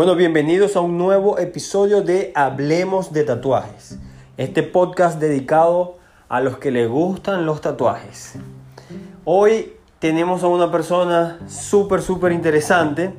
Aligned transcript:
Bueno, 0.00 0.16
bienvenidos 0.16 0.76
a 0.76 0.80
un 0.80 0.96
nuevo 0.96 1.38
episodio 1.38 2.00
de 2.00 2.32
Hablemos 2.34 3.12
de 3.12 3.22
Tatuajes. 3.22 3.98
Este 4.38 4.62
podcast 4.62 5.20
dedicado 5.20 5.98
a 6.30 6.40
los 6.40 6.56
que 6.56 6.70
les 6.70 6.88
gustan 6.88 7.44
los 7.44 7.60
tatuajes. 7.60 8.36
Hoy 9.26 9.74
tenemos 9.98 10.42
a 10.42 10.46
una 10.46 10.72
persona 10.72 11.40
súper, 11.48 12.00
súper 12.00 12.32
interesante. 12.32 13.12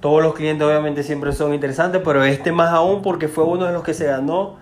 Todos 0.00 0.20
los 0.20 0.34
clientes 0.34 0.66
obviamente 0.66 1.04
siempre 1.04 1.30
son 1.30 1.54
interesantes, 1.54 2.02
pero 2.04 2.24
este 2.24 2.50
más 2.50 2.72
aún 2.72 3.00
porque 3.00 3.28
fue 3.28 3.44
uno 3.44 3.66
de 3.66 3.72
los 3.72 3.84
que 3.84 3.94
se 3.94 4.06
ganó. 4.06 4.56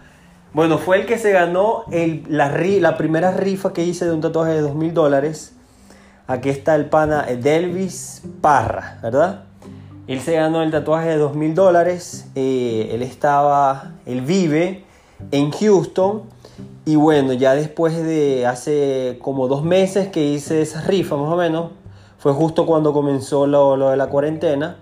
Bueno, 0.52 0.76
fue 0.76 1.00
el 1.00 1.06
que 1.06 1.16
se 1.16 1.32
ganó 1.32 1.84
el, 1.90 2.22
la, 2.28 2.54
la 2.54 2.98
primera 2.98 3.30
rifa 3.30 3.72
que 3.72 3.82
hice 3.82 4.04
de 4.04 4.12
un 4.12 4.20
tatuaje 4.20 4.52
de 4.52 4.60
dos 4.60 4.74
mil 4.74 4.92
dólares. 4.92 5.54
Aquí 6.26 6.50
está 6.50 6.74
el 6.74 6.90
pana 6.90 7.22
Delvis 7.22 8.24
Parra, 8.42 8.98
¿verdad? 9.02 9.45
Él 10.06 10.20
se 10.20 10.34
ganó 10.34 10.62
el 10.62 10.70
tatuaje 10.70 11.08
de 11.08 11.18
dos 11.18 11.34
mil 11.34 11.54
dólares. 11.54 12.26
Eh, 12.34 12.90
él 12.92 13.02
estaba, 13.02 13.92
él 14.06 14.20
vive 14.20 14.84
en 15.32 15.50
Houston. 15.50 16.22
Y 16.84 16.94
bueno, 16.94 17.32
ya 17.32 17.54
después 17.54 17.96
de 17.96 18.46
hace 18.46 19.18
como 19.20 19.48
dos 19.48 19.64
meses 19.64 20.08
que 20.08 20.24
hice 20.24 20.62
esa 20.62 20.80
rifa, 20.82 21.16
más 21.16 21.32
o 21.32 21.36
menos, 21.36 21.72
fue 22.18 22.32
justo 22.32 22.64
cuando 22.64 22.92
comenzó 22.92 23.46
lo, 23.46 23.76
lo 23.76 23.90
de 23.90 23.96
la 23.96 24.06
cuarentena. 24.06 24.76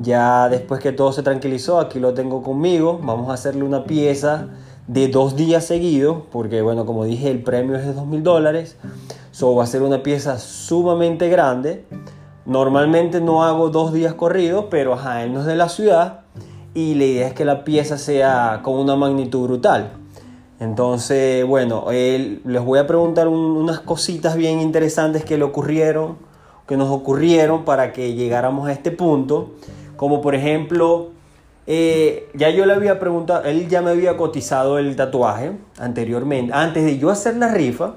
Ya 0.00 0.48
después 0.48 0.80
que 0.80 0.92
todo 0.92 1.12
se 1.12 1.22
tranquilizó, 1.22 1.80
aquí 1.80 1.98
lo 1.98 2.14
tengo 2.14 2.42
conmigo. 2.42 3.00
Vamos 3.02 3.30
a 3.30 3.34
hacerle 3.34 3.64
una 3.64 3.84
pieza 3.84 4.48
de 4.86 5.08
dos 5.08 5.34
días 5.34 5.64
seguidos, 5.64 6.18
porque 6.30 6.62
bueno, 6.62 6.86
como 6.86 7.04
dije, 7.04 7.30
el 7.30 7.42
premio 7.42 7.76
es 7.76 7.84
de 7.84 7.92
dos 7.92 8.06
mil 8.06 8.22
dólares. 8.22 8.76
So 9.32 9.56
va 9.56 9.64
a 9.64 9.66
ser 9.66 9.82
una 9.82 10.02
pieza 10.02 10.38
sumamente 10.38 11.28
grande. 11.28 11.84
Normalmente 12.46 13.22
no 13.22 13.42
hago 13.42 13.70
dos 13.70 13.94
días 13.94 14.12
corridos, 14.12 14.66
pero 14.70 14.92
ajá, 14.92 15.22
él 15.24 15.32
no 15.32 15.40
es 15.40 15.46
de 15.46 15.56
la 15.56 15.70
ciudad 15.70 16.20
y 16.74 16.94
la 16.94 17.04
idea 17.04 17.28
es 17.28 17.32
que 17.32 17.46
la 17.46 17.64
pieza 17.64 17.96
sea 17.96 18.60
con 18.62 18.74
una 18.74 18.96
magnitud 18.96 19.46
brutal. 19.46 19.92
Entonces, 20.60 21.46
bueno, 21.46 21.90
él, 21.90 22.42
les 22.44 22.62
voy 22.62 22.78
a 22.78 22.86
preguntar 22.86 23.28
unas 23.28 23.80
cositas 23.80 24.36
bien 24.36 24.60
interesantes 24.60 25.24
que 25.24 25.38
le 25.38 25.44
ocurrieron, 25.44 26.16
que 26.68 26.76
nos 26.76 26.90
ocurrieron 26.90 27.64
para 27.64 27.94
que 27.94 28.14
llegáramos 28.14 28.68
a 28.68 28.72
este 28.72 28.90
punto. 28.90 29.52
Como 29.96 30.20
por 30.20 30.34
ejemplo, 30.34 31.12
eh, 31.66 32.28
ya 32.34 32.50
yo 32.50 32.66
le 32.66 32.74
había 32.74 33.00
preguntado, 33.00 33.44
él 33.44 33.68
ya 33.68 33.80
me 33.80 33.90
había 33.90 34.18
cotizado 34.18 34.78
el 34.78 34.96
tatuaje 34.96 35.52
anteriormente, 35.78 36.52
antes 36.52 36.84
de 36.84 36.98
yo 36.98 37.08
hacer 37.08 37.36
la 37.36 37.48
rifa. 37.48 37.94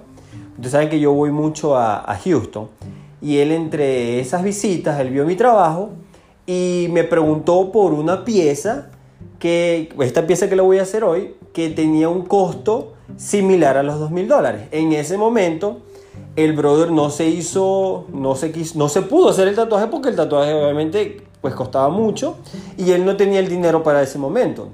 Ustedes 0.55 0.71
saben 0.71 0.89
que 0.89 1.01
yo 1.01 1.11
voy 1.11 1.31
mucho 1.31 1.75
a, 1.75 1.99
a 1.99 2.17
Houston 2.17 2.69
y 3.21 3.37
él 3.37 3.51
entre 3.51 4.19
esas 4.19 4.43
visitas, 4.43 4.99
él 4.99 5.09
vio 5.09 5.25
mi 5.25 5.35
trabajo 5.35 5.89
y 6.45 6.87
me 6.91 7.03
preguntó 7.03 7.71
por 7.71 7.93
una 7.93 8.23
pieza 8.23 8.89
que, 9.39 9.89
esta 9.99 10.27
pieza 10.27 10.49
que 10.49 10.55
le 10.55 10.61
voy 10.61 10.79
a 10.79 10.83
hacer 10.83 11.03
hoy, 11.03 11.35
que 11.53 11.69
tenía 11.69 12.09
un 12.09 12.23
costo 12.23 12.93
similar 13.15 13.77
a 13.77 13.83
los 13.83 13.99
dos 13.99 14.11
mil 14.11 14.27
dólares. 14.27 14.63
En 14.71 14.93
ese 14.93 15.17
momento, 15.17 15.81
el 16.35 16.53
brother 16.53 16.91
no 16.91 17.09
se 17.09 17.27
hizo, 17.27 18.05
no 18.13 18.35
se, 18.35 18.51
quiso, 18.51 18.77
no 18.77 18.89
se 18.89 19.01
pudo 19.01 19.29
hacer 19.29 19.47
el 19.47 19.55
tatuaje 19.55 19.87
porque 19.87 20.09
el 20.09 20.15
tatuaje 20.15 20.53
obviamente 20.53 21.23
pues 21.41 21.53
costaba 21.53 21.89
mucho 21.89 22.37
y 22.77 22.91
él 22.91 23.05
no 23.05 23.15
tenía 23.15 23.39
el 23.39 23.47
dinero 23.47 23.83
para 23.83 24.01
ese 24.01 24.17
momento. 24.17 24.69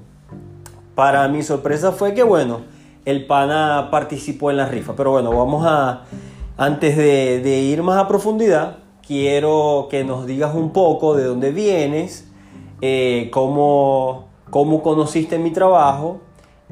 Para 0.95 1.27
mi 1.27 1.41
sorpresa 1.41 1.91
fue 1.91 2.13
que 2.13 2.23
bueno, 2.23 2.61
el 3.05 3.25
pana 3.25 3.89
participó 3.91 4.51
en 4.51 4.57
la 4.57 4.67
rifa. 4.67 4.95
Pero 4.95 5.11
bueno, 5.11 5.31
vamos 5.31 5.65
a 5.65 6.03
antes 6.63 6.95
de, 6.95 7.59
ir 7.59 7.83
más 7.83 7.97
a 7.97 8.07
profundidad, 8.07 8.77
quiero 9.05 9.89
que 9.91 10.05
nos 10.05 10.25
digas 10.25 10.55
un 10.55 10.71
poco 10.71 11.13
de 11.13 11.25
dónde 11.25 11.51
vienes, 11.51 12.25
eh, 12.79 13.29
cómo, 13.33 14.29
conociste 14.49 15.37
mi 15.39 15.51
trabajo 15.51 16.21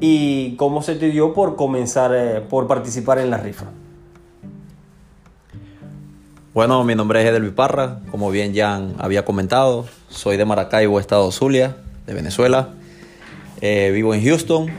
y 0.00 0.56
cómo 0.56 0.80
se 0.80 0.94
te 0.94 1.10
dio 1.10 1.34
por 1.34 1.56
comenzar, 1.56 2.12
eh, 2.14 2.40
por 2.40 2.66
participar 2.66 3.18
en 3.18 3.28
la 3.28 3.36
rifa. 3.36 3.66
Bueno, 6.54 6.84
mi 6.84 6.94
nombre 6.94 7.20
es 7.20 7.28
Edelvi 7.28 7.50
Parra, 7.50 8.00
como 8.10 8.30
bien 8.30 8.54
ya 8.54 8.80
había 8.98 9.26
comentado, 9.26 9.84
soy 10.08 10.38
de 10.38 10.46
Maracaibo, 10.46 11.00
estado 11.00 11.30
Zulia, 11.32 11.76
de 12.06 12.14
Venezuela. 12.14 12.70
Eh, 13.60 13.90
vivo 13.92 14.14
en 14.14 14.24
Houston, 14.24 14.70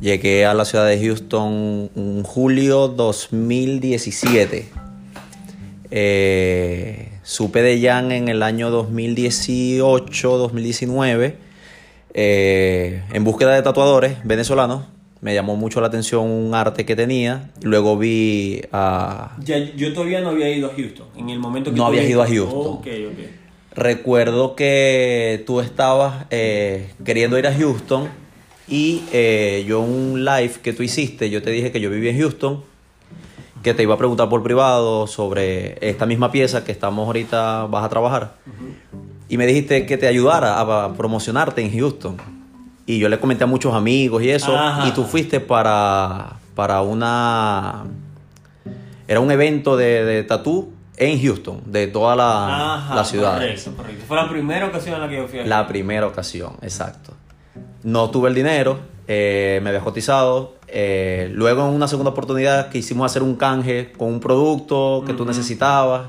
Llegué 0.00 0.44
a 0.44 0.52
la 0.52 0.64
ciudad 0.66 0.86
de 0.86 1.00
Houston 1.00 1.88
en 1.96 2.22
julio 2.22 2.88
2017. 2.88 4.68
Eh, 5.90 7.12
supe 7.22 7.62
de 7.62 7.80
Jan 7.80 8.12
en 8.12 8.28
el 8.28 8.42
año 8.42 8.70
2018-2019 8.70 11.36
eh, 12.12 13.02
en 13.12 13.24
búsqueda 13.24 13.54
de 13.54 13.62
tatuadores 13.62 14.18
venezolanos. 14.24 14.84
Me 15.22 15.32
llamó 15.32 15.56
mucho 15.56 15.80
la 15.80 15.86
atención 15.86 16.30
un 16.30 16.54
arte 16.54 16.84
que 16.84 16.94
tenía. 16.94 17.48
Luego 17.62 17.96
vi 17.96 18.60
a... 18.72 19.34
yo 19.76 19.94
todavía 19.94 20.20
no 20.20 20.28
había 20.28 20.50
ido 20.50 20.70
a 20.70 20.74
Houston. 20.74 21.06
En 21.16 21.30
el 21.30 21.38
momento 21.38 21.70
que 21.70 21.78
no 21.78 21.86
había 21.86 22.02
ido 22.02 22.22
a 22.22 22.26
Houston. 22.26 22.80
Recuerdo 23.74 24.54
que 24.56 25.42
tú 25.46 25.60
estabas 25.60 26.26
eh, 26.30 26.90
queriendo 27.04 27.38
ir 27.38 27.46
a 27.46 27.54
Houston 27.54 28.25
y 28.68 29.04
eh, 29.12 29.64
yo 29.66 29.80
un 29.80 30.24
live 30.24 30.54
que 30.62 30.72
tú 30.72 30.82
hiciste, 30.82 31.30
yo 31.30 31.42
te 31.42 31.50
dije 31.50 31.70
que 31.70 31.80
yo 31.80 31.90
vivía 31.90 32.10
en 32.10 32.18
Houston, 32.18 32.62
que 33.62 33.74
te 33.74 33.82
iba 33.82 33.94
a 33.94 33.98
preguntar 33.98 34.28
por 34.28 34.42
privado 34.42 35.06
sobre 35.06 35.76
esta 35.86 36.06
misma 36.06 36.30
pieza 36.30 36.64
que 36.64 36.72
estamos 36.72 37.06
ahorita, 37.06 37.66
vas 37.66 37.84
a 37.84 37.88
trabajar. 37.88 38.34
Y 39.28 39.38
me 39.38 39.46
dijiste 39.46 39.86
que 39.86 39.96
te 39.98 40.06
ayudara 40.06 40.60
a 40.60 40.94
promocionarte 40.94 41.62
en 41.62 41.76
Houston. 41.76 42.16
Y 42.86 43.00
yo 43.00 43.08
le 43.08 43.18
comenté 43.18 43.42
a 43.42 43.48
muchos 43.48 43.74
amigos 43.74 44.22
y 44.22 44.30
eso. 44.30 44.56
Y 44.86 44.92
tú 44.92 45.02
fuiste 45.04 45.40
para, 45.40 46.36
para 46.54 46.82
una... 46.82 47.84
Era 49.08 49.18
un 49.18 49.30
evento 49.32 49.76
de, 49.76 50.04
de 50.04 50.22
tatú 50.22 50.72
en 50.96 51.20
Houston, 51.20 51.60
de 51.66 51.88
toda 51.88 52.14
la, 52.14 52.88
la 52.94 53.04
ciudad. 53.04 53.34
Correcto, 53.34 53.72
correcto. 53.76 54.04
Fue 54.06 54.16
la 54.16 54.28
primera 54.28 54.66
ocasión 54.66 54.94
en 54.94 55.00
la 55.00 55.08
que 55.08 55.16
yo 55.16 55.26
fui. 55.26 55.44
La 55.44 55.66
primera 55.66 56.06
ocasión, 56.06 56.52
exacto. 56.62 57.12
No 57.86 58.10
tuve 58.10 58.30
el 58.30 58.34
dinero, 58.34 58.80
eh, 59.06 59.60
me 59.62 59.68
había 59.68 59.80
cotizado. 59.80 60.54
Eh, 60.66 61.30
luego 61.32 61.68
en 61.68 61.72
una 61.72 61.86
segunda 61.86 62.10
oportunidad 62.10 62.68
que 62.68 62.78
hicimos 62.78 63.08
hacer 63.08 63.22
un 63.22 63.36
canje 63.36 63.92
con 63.96 64.08
un 64.08 64.18
producto 64.18 65.04
que 65.06 65.12
tú 65.12 65.24
necesitabas. 65.24 66.08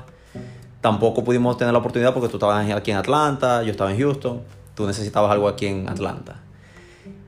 Tampoco 0.80 1.22
pudimos 1.22 1.56
tener 1.56 1.72
la 1.72 1.78
oportunidad 1.78 2.12
porque 2.14 2.28
tú 2.28 2.38
estabas 2.38 2.68
aquí 2.72 2.90
en 2.90 2.96
Atlanta, 2.96 3.62
yo 3.62 3.70
estaba 3.70 3.92
en 3.92 3.98
Houston, 4.00 4.40
tú 4.74 4.88
necesitabas 4.88 5.30
algo 5.30 5.46
aquí 5.46 5.66
en 5.66 5.88
Atlanta. 5.88 6.40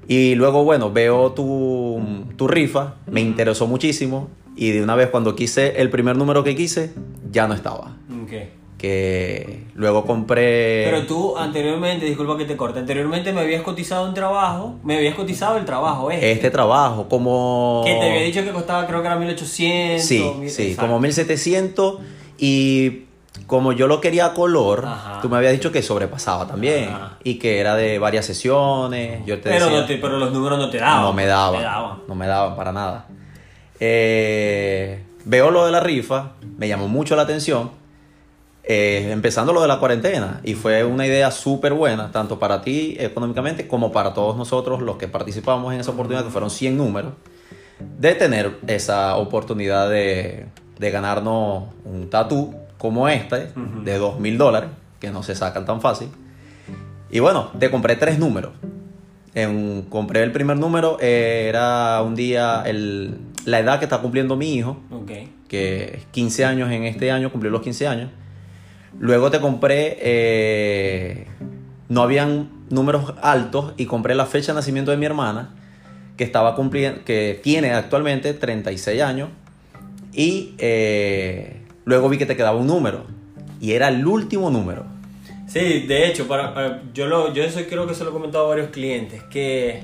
Y 0.08 0.34
luego, 0.34 0.64
bueno, 0.64 0.90
veo 0.90 1.30
tu, 1.30 2.02
tu 2.36 2.48
rifa, 2.48 2.94
me 3.06 3.20
interesó 3.20 3.68
muchísimo 3.68 4.30
y 4.56 4.72
de 4.72 4.82
una 4.82 4.96
vez 4.96 5.10
cuando 5.10 5.36
quise 5.36 5.80
el 5.80 5.90
primer 5.90 6.16
número 6.16 6.42
que 6.42 6.56
quise, 6.56 6.92
ya 7.30 7.46
no 7.46 7.54
estaba. 7.54 7.96
Okay 8.24 8.59
que 8.80 9.64
luego 9.74 10.06
compré... 10.06 10.84
Pero 10.86 11.06
tú 11.06 11.36
anteriormente, 11.36 12.06
disculpa 12.06 12.38
que 12.38 12.46
te 12.46 12.56
corte, 12.56 12.78
anteriormente 12.78 13.30
me 13.30 13.42
habías 13.42 13.60
cotizado 13.60 14.08
un 14.08 14.14
trabajo, 14.14 14.76
me 14.82 14.96
habías 14.96 15.14
cotizado 15.14 15.58
el 15.58 15.66
trabajo 15.66 16.10
este. 16.10 16.32
Este 16.32 16.50
trabajo, 16.50 17.06
como... 17.06 17.82
Que 17.84 17.92
te 17.92 18.08
había 18.08 18.22
dicho 18.22 18.42
que 18.42 18.52
costaba 18.52 18.86
creo 18.86 19.02
que 19.02 19.08
era 19.08 19.16
1800. 19.16 20.02
Sí, 20.02 20.24
sí, 20.48 20.76
como 20.76 20.98
1700 20.98 21.98
y 22.38 23.02
como 23.46 23.72
yo 23.72 23.86
lo 23.86 24.00
quería 24.00 24.26
a 24.26 24.34
color, 24.34 24.88
tú 25.20 25.28
me 25.28 25.36
habías 25.36 25.52
dicho 25.52 25.70
que 25.70 25.82
sobrepasaba 25.82 26.46
también 26.46 26.88
y 27.22 27.34
que 27.34 27.60
era 27.60 27.76
de 27.76 27.98
varias 27.98 28.24
sesiones. 28.24 29.26
Yo 29.26 29.40
te 29.42 29.50
pero, 29.50 29.68
pero 29.86 30.18
los 30.18 30.32
números 30.32 30.58
no 30.58 30.70
te 30.70 30.78
daban. 30.78 31.02
No 31.02 31.12
me 31.12 31.26
daban. 31.26 32.00
No 32.08 32.14
me 32.14 32.26
daban 32.26 32.56
para 32.56 32.72
nada. 32.72 33.06
Eh, 33.78 35.04
veo 35.26 35.50
lo 35.50 35.66
de 35.66 35.72
la 35.72 35.80
rifa, 35.80 36.32
me 36.56 36.66
llamó 36.66 36.88
mucho 36.88 37.14
la 37.14 37.22
atención 37.22 37.79
eh, 38.72 39.10
empezando 39.10 39.52
lo 39.52 39.62
de 39.62 39.66
la 39.66 39.80
cuarentena. 39.80 40.40
Y 40.44 40.54
fue 40.54 40.84
una 40.84 41.04
idea 41.04 41.32
súper 41.32 41.74
buena, 41.74 42.12
tanto 42.12 42.38
para 42.38 42.62
ti 42.62 42.96
económicamente 43.00 43.66
como 43.66 43.90
para 43.90 44.14
todos 44.14 44.36
nosotros 44.36 44.80
los 44.80 44.96
que 44.96 45.08
participamos 45.08 45.74
en 45.74 45.80
esa 45.80 45.90
oportunidad, 45.90 46.22
que 46.22 46.30
fueron 46.30 46.50
100 46.50 46.76
números, 46.76 47.14
de 47.98 48.14
tener 48.14 48.60
esa 48.68 49.16
oportunidad 49.16 49.90
de, 49.90 50.46
de 50.78 50.90
ganarnos 50.92 51.64
un 51.84 52.10
tatú 52.10 52.54
como 52.78 53.08
este, 53.08 53.48
de 53.82 53.98
2 53.98 54.20
mil 54.20 54.38
dólares, 54.38 54.70
que 55.00 55.10
no 55.10 55.24
se 55.24 55.34
sacan 55.34 55.64
tan 55.64 55.80
fácil. 55.80 56.08
Y 57.10 57.18
bueno, 57.18 57.50
te 57.58 57.72
compré 57.72 57.96
tres 57.96 58.20
números. 58.20 58.52
En, 59.34 59.82
compré 59.82 60.22
el 60.22 60.30
primer 60.30 60.58
número, 60.58 60.96
eh, 61.00 61.46
era 61.48 62.00
un 62.02 62.14
día 62.14 62.62
el, 62.64 63.18
la 63.46 63.58
edad 63.58 63.80
que 63.80 63.86
está 63.86 63.98
cumpliendo 63.98 64.36
mi 64.36 64.54
hijo, 64.54 64.76
que 65.48 65.96
es 65.96 66.04
15 66.12 66.44
años 66.44 66.70
en 66.70 66.84
este 66.84 67.10
año, 67.10 67.32
cumplió 67.32 67.50
los 67.50 67.62
15 67.62 67.88
años. 67.88 68.10
Luego 68.98 69.30
te 69.30 69.40
compré, 69.40 69.96
eh, 70.00 71.26
no 71.88 72.02
habían 72.02 72.50
números 72.70 73.14
altos 73.22 73.74
y 73.76 73.86
compré 73.86 74.14
la 74.14 74.26
fecha 74.26 74.52
de 74.52 74.56
nacimiento 74.56 74.90
de 74.90 74.96
mi 74.96 75.06
hermana, 75.06 75.54
que, 76.16 76.24
estaba 76.24 76.54
cumpliendo, 76.54 77.04
que 77.04 77.40
tiene 77.42 77.72
actualmente 77.72 78.34
36 78.34 79.00
años. 79.02 79.28
Y 80.12 80.54
eh, 80.58 81.62
luego 81.84 82.08
vi 82.08 82.18
que 82.18 82.26
te 82.26 82.36
quedaba 82.36 82.58
un 82.58 82.66
número. 82.66 83.04
Y 83.60 83.72
era 83.72 83.88
el 83.88 84.06
último 84.06 84.50
número. 84.50 84.84
Sí, 85.46 85.80
de 85.80 86.06
hecho, 86.06 86.28
para, 86.28 86.82
yo, 86.94 87.06
lo, 87.06 87.34
yo 87.34 87.42
eso 87.42 87.60
creo 87.68 87.86
que 87.86 87.94
se 87.94 88.04
lo 88.04 88.10
he 88.10 88.12
comentado 88.12 88.46
a 88.46 88.48
varios 88.50 88.70
clientes, 88.70 89.22
que 89.24 89.82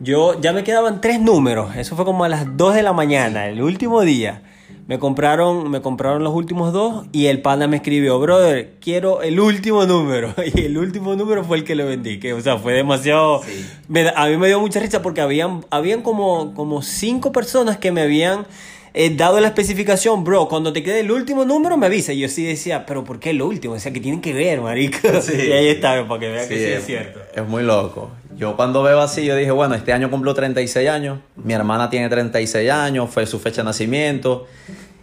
yo 0.00 0.40
ya 0.40 0.52
me 0.52 0.64
quedaban 0.64 1.00
tres 1.00 1.20
números, 1.20 1.76
eso 1.76 1.94
fue 1.94 2.06
como 2.06 2.24
a 2.24 2.28
las 2.28 2.56
2 2.56 2.74
de 2.74 2.82
la 2.82 2.94
mañana, 2.94 3.48
el 3.48 3.60
último 3.60 4.00
día. 4.00 4.42
Me 4.88 4.98
compraron, 4.98 5.70
me 5.70 5.82
compraron 5.82 6.24
los 6.24 6.34
últimos 6.34 6.72
dos 6.72 7.04
y 7.12 7.26
el 7.26 7.42
pana 7.42 7.68
me 7.68 7.76
escribió, 7.76 8.18
brother, 8.18 8.72
quiero 8.80 9.20
el 9.22 9.38
último 9.38 9.84
número. 9.84 10.34
Y 10.54 10.62
el 10.62 10.78
último 10.78 11.14
número 11.14 11.44
fue 11.44 11.58
el 11.58 11.64
que 11.64 11.74
le 11.74 11.84
vendí, 11.84 12.18
que 12.18 12.32
o 12.32 12.40
sea, 12.40 12.56
fue 12.56 12.72
demasiado... 12.72 13.42
Sí. 13.44 13.66
me 13.86 14.02
da- 14.04 14.14
a 14.16 14.26
mí 14.28 14.38
me 14.38 14.46
dio 14.48 14.58
mucha 14.60 14.80
risa 14.80 15.02
porque 15.02 15.20
habían, 15.20 15.64
habían 15.70 16.00
como, 16.00 16.54
como 16.54 16.80
cinco 16.80 17.32
personas 17.32 17.76
que 17.76 17.92
me 17.92 18.00
habían 18.00 18.46
eh, 18.94 19.14
dado 19.14 19.40
la 19.40 19.48
especificación, 19.48 20.24
bro, 20.24 20.48
cuando 20.48 20.72
te 20.72 20.82
quede 20.82 21.00
el 21.00 21.10
último 21.10 21.44
número 21.44 21.76
me 21.76 21.86
avisa. 21.86 22.12
Y 22.12 22.20
yo 22.20 22.28
sí 22.28 22.44
decía, 22.44 22.84
pero 22.86 23.04
¿por 23.04 23.20
qué 23.20 23.30
el 23.30 23.42
último? 23.42 23.74
O 23.74 23.78
sea, 23.78 23.92
que 23.92 24.00
tienen 24.00 24.20
que 24.20 24.32
ver, 24.32 24.60
marico. 24.60 24.98
Sí. 25.22 25.34
Y 25.36 25.52
ahí 25.52 25.68
está, 25.68 26.06
para 26.06 26.20
que 26.20 26.28
vean 26.28 26.44
Sí, 26.44 26.54
que 26.54 26.56
sí 26.58 26.64
es 26.64 26.78
es, 26.78 26.84
cierto. 26.86 27.20
es 27.34 27.46
muy 27.46 27.62
loco. 27.62 28.10
Yo 28.36 28.56
cuando 28.56 28.82
veo 28.82 29.00
así, 29.00 29.24
yo 29.24 29.34
dije, 29.36 29.50
bueno, 29.50 29.74
este 29.74 29.92
año 29.92 30.10
cumplo 30.10 30.32
36 30.32 30.88
años, 30.88 31.18
mi 31.36 31.52
hermana 31.54 31.90
tiene 31.90 32.08
36 32.08 32.70
años, 32.70 33.10
fue 33.10 33.26
su 33.26 33.40
fecha 33.40 33.62
de 33.62 33.64
nacimiento, 33.66 34.46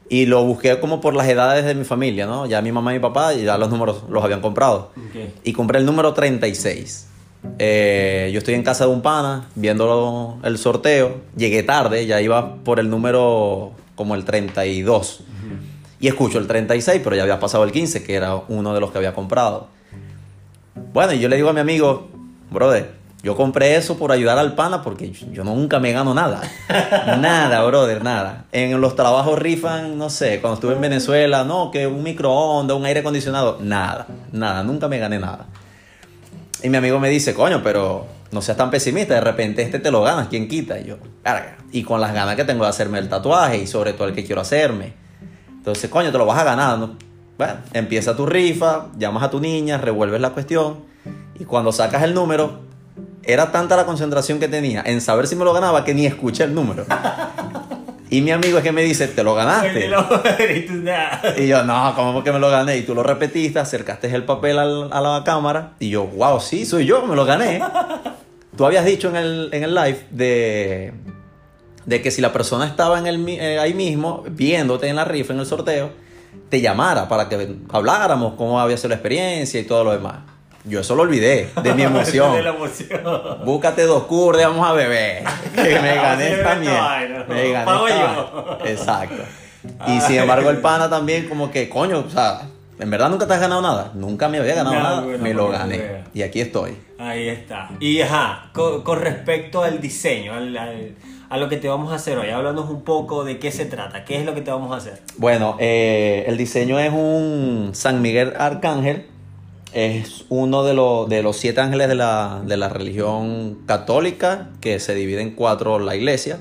y 0.08 0.26
lo 0.26 0.44
busqué 0.46 0.80
como 0.80 1.02
por 1.02 1.14
las 1.16 1.28
edades 1.28 1.66
de 1.66 1.76
mi 1.76 1.84
familia, 1.84 2.28
¿no? 2.28 2.46
Ya 2.46 2.62
mi 2.62 2.72
mamá 2.72 2.92
y 2.94 2.98
mi 2.98 3.02
papá 3.02 3.34
ya 3.34 3.58
los 3.58 3.70
números 3.70 4.04
los 4.10 4.24
habían 4.24 4.40
comprado. 4.40 4.92
Ok. 4.96 5.34
Y 5.44 5.52
compré 5.54 5.80
el 5.80 5.86
número 5.86 6.14
36. 6.14 7.08
Eh, 7.60 8.30
yo 8.34 8.40
estoy 8.40 8.54
en 8.54 8.64
casa 8.64 8.86
de 8.86 8.92
un 8.92 9.02
pana 9.02 9.48
viendo 9.56 10.40
el 10.44 10.58
sorteo, 10.58 11.22
llegué 11.38 11.64
tarde, 11.64 12.06
ya 12.06 12.22
iba 12.22 12.56
por 12.64 12.80
el 12.80 12.90
número 12.90 13.72
como 13.96 14.16
el 14.16 14.26
32. 14.26 15.22
Y 16.00 16.08
escucho 16.08 16.38
el 16.38 16.48
36, 16.48 17.02
pero 17.04 17.16
ya 17.16 17.24
había 17.24 17.40
pasado 17.40 17.64
el 17.64 17.72
15, 17.72 18.04
que 18.04 18.16
era 18.16 18.36
uno 18.36 18.74
de 18.74 18.80
los 18.80 18.92
que 18.92 18.98
había 18.98 19.14
comprado. 19.14 19.68
Bueno, 20.94 21.14
y 21.14 21.20
yo 21.20 21.30
le 21.30 21.38
digo 21.38 21.50
a 21.50 21.54
mi 21.54 21.62
amigo, 21.62 22.10
brother, 22.52 22.92
yo 23.24 23.36
compré 23.36 23.76
eso 23.76 23.98
por 23.98 24.12
ayudar 24.12 24.38
al 24.38 24.54
pana 24.54 24.84
porque 24.84 25.10
yo, 25.10 25.26
yo 25.32 25.44
nunca 25.44 25.80
me 25.80 25.92
gano 25.94 26.14
nada. 26.14 26.42
nada, 27.20 27.64
brother, 27.64 28.04
nada. 28.04 28.46
En 28.52 28.80
los 28.80 28.96
trabajos 28.96 29.40
rifan, 29.40 29.98
no 29.98 30.10
sé, 30.10 30.42
cuando 30.42 30.56
estuve 30.56 30.74
en 30.74 30.82
Venezuela, 30.82 31.44
no, 31.44 31.72
que 31.72 31.88
un 31.88 32.04
microondas, 32.04 32.78
un 32.78 32.86
aire 32.86 33.00
acondicionado, 33.00 33.58
nada, 33.62 34.06
nada, 34.32 34.64
nunca 34.64 34.88
me 34.88 35.00
gané 35.00 35.18
nada. 35.18 35.48
Y 36.66 36.70
mi 36.70 36.78
amigo 36.78 37.00
me 37.00 37.10
dice, 37.10 37.36
coño, 37.36 37.62
pero 37.62 38.08
no 38.32 38.42
seas 38.42 38.58
tan 38.58 38.72
pesimista, 38.72 39.14
de 39.14 39.22
repente 39.22 39.62
este 39.62 39.78
te 39.78 39.92
lo 39.92 40.02
ganas, 40.02 40.30
¿quién 40.30 40.48
quita? 40.48 40.80
Y 40.80 40.86
yo, 40.86 40.98
"Verga". 41.24 41.58
Y 41.72 41.84
con 41.84 42.02
las 42.02 42.12
ganas 42.12 42.36
que 42.36 42.44
tengo 42.44 42.64
de 42.64 42.72
hacerme 42.72 42.98
el 42.98 43.08
tatuaje 43.08 43.60
y 43.60 43.68
sobre 43.68 43.94
todo 43.94 44.08
el 44.08 44.16
que 44.16 44.26
quiero 44.26 44.42
hacerme. 44.42 44.94
Entonces, 45.48 45.92
coño, 45.92 46.12
te 46.12 46.18
lo 46.18 46.26
vas 46.26 46.40
a 46.40 46.44
ganar, 46.44 46.80
¿no? 46.80 46.98
Bueno, 47.38 47.54
empieza 47.74 48.16
tu 48.16 48.26
rifa, 48.26 48.88
llamas 48.98 49.22
a 49.22 49.30
tu 49.30 49.40
niña, 49.40 49.78
revuelves 49.78 50.20
la 50.20 50.32
cuestión 50.32 50.78
y 51.40 51.46
cuando 51.46 51.72
sacas 51.72 52.02
el 52.02 52.16
número, 52.16 52.62
era 53.22 53.52
tanta 53.52 53.76
la 53.76 53.86
concentración 53.86 54.40
que 54.40 54.48
tenía 54.48 54.82
en 54.88 55.02
saber 55.02 55.28
si 55.28 55.36
me 55.36 55.46
lo 55.46 55.54
ganaba 55.54 55.86
que 55.86 55.94
ni 55.94 56.08
escuché 56.08 56.46
el 56.46 56.56
número. 56.56 56.88
Y 58.16 58.22
mi 58.22 58.32
amigo 58.32 58.58
es 58.60 58.64
que 58.64 58.72
me 58.72 58.82
dice, 58.84 59.08
te 59.08 59.24
lo 59.24 59.34
ganaste. 59.36 59.88
Y 61.38 61.48
yo, 61.48 61.64
no, 61.64 61.94
¿cómo 61.96 62.24
que 62.24 62.32
me 62.32 62.40
lo 62.40 62.50
gané? 62.50 62.78
Y 62.78 62.84
tú 62.84 62.96
lo 62.96 63.04
repetiste, 63.04 63.60
acercaste 63.60 64.14
el 64.14 64.24
papel 64.24 64.58
al- 64.60 64.90
a 64.94 65.02
la 65.02 65.24
cámara. 65.26 65.74
Y 65.80 65.90
yo, 65.90 66.06
wow, 66.06 66.40
sí, 66.40 66.66
soy 66.66 66.86
yo, 66.86 67.06
me 67.06 67.16
lo 67.16 67.26
gané. 67.26 67.62
Tú 68.56 68.66
habías 68.66 68.86
dicho 68.86 69.10
en 69.10 69.16
el, 69.18 69.50
en 69.52 69.64
el 69.64 69.76
live 69.76 70.00
de, 70.12 70.94
de 71.86 72.02
que 72.02 72.10
si 72.12 72.22
la 72.22 72.32
persona 72.32 72.66
estaba 72.66 73.00
en 73.00 73.08
el, 73.08 73.28
eh, 73.28 73.60
ahí 73.60 73.74
mismo, 73.74 74.24
viéndote 74.30 74.88
en 74.88 74.96
la 74.96 75.04
rifa, 75.06 75.34
en 75.34 75.40
el 75.42 75.46
sorteo, 75.46 75.90
te 76.50 76.62
llamara 76.62 77.10
para 77.10 77.28
que 77.28 77.56
habláramos 77.72 78.36
cómo 78.38 78.60
había 78.62 78.78
sido 78.78 78.90
la 78.90 78.96
experiencia 78.96 79.60
y 79.60 79.64
todo 79.64 79.84
lo 79.84 79.92
demás. 79.92 80.20
Yo 80.66 80.80
eso 80.82 80.96
lo 80.96 81.04
olvidé 81.04 81.50
de 81.62 81.74
mi 81.74 81.84
emoción. 81.92 82.34
De 82.36 82.42
la 82.44 82.50
emoción. 82.50 83.02
Búscate 83.46 83.84
dos 83.84 84.04
curdes, 84.06 84.46
vamos 84.48 84.68
a 84.68 84.74
beber. 84.74 85.24
Que 85.56 85.80
me 85.80 85.96
gané 85.96 86.32
esta 86.34 86.56
mierda. 86.56 87.26
Me 87.30 87.52
gané 87.52 87.66
Pago 87.66 87.88
yo. 87.88 88.58
Exacto. 88.66 89.16
Y 89.88 90.00
sin 90.02 90.18
embargo, 90.18 90.52
el 90.52 90.58
pana 90.58 90.88
también, 90.90 91.28
como 91.28 91.50
que, 91.50 91.68
coño, 91.70 92.04
o 92.08 92.10
sea, 92.10 92.42
en 92.80 92.88
verdad 92.92 93.10
nunca 93.10 93.26
te 93.26 93.34
has 93.34 93.40
ganado 93.40 93.64
nada. 93.64 93.92
Nunca 93.96 94.30
me 94.30 94.38
había 94.38 94.54
ganado 94.54 94.76
No, 94.76 94.84
nada. 94.84 95.02
bueno, 95.02 95.24
me 95.24 95.34
lo 95.34 95.50
gané. 95.50 96.04
Y 96.14 96.22
aquí 96.22 96.40
estoy. 96.40 96.78
Ahí 97.00 97.30
está. 97.30 97.70
Y 97.80 98.00
ajá, 98.02 98.52
con, 98.54 98.84
con 98.84 99.02
respecto 99.02 99.64
al 99.64 99.82
diseño, 99.82 100.34
al- 100.36 100.56
al- 100.56 100.96
a 101.32 101.38
lo 101.38 101.50
que 101.50 101.58
te 101.58 101.68
vamos 101.68 101.92
a 101.92 101.96
hacer 101.96 102.16
hoy, 102.20 102.30
háblanos 102.30 102.70
un 102.70 102.84
poco 102.84 103.24
de 103.24 103.40
qué 103.40 103.52
se 103.52 103.66
trata, 103.66 104.06
qué 104.06 104.20
es 104.20 104.26
lo 104.26 104.36
que 104.36 104.42
te 104.42 104.52
vamos 104.52 104.72
a 104.72 104.78
hacer. 104.78 105.02
Bueno, 105.18 105.58
eh, 105.60 106.26
el 106.28 106.38
diseño 106.38 106.78
es 106.80 106.92
un 106.94 107.72
San 107.74 108.04
Miguel 108.04 108.34
Arcángel. 108.38 109.08
Es 109.76 110.24
uno 110.30 110.64
de, 110.64 110.74
los 110.74 111.10
de 111.10 111.22
los 111.22 111.36
siete 111.36 111.60
ángeles 111.60 111.90
de 111.90 111.96
la, 111.96 112.42
de 112.46 112.56
la 112.56 112.70
religión 112.70 113.60
católica, 113.66 114.50
que 114.62 114.80
se 114.80 114.96
divide 114.96 115.22
en 115.22 115.32
cuatro 115.32 115.80
la 115.80 115.96
iglesia. 115.96 116.40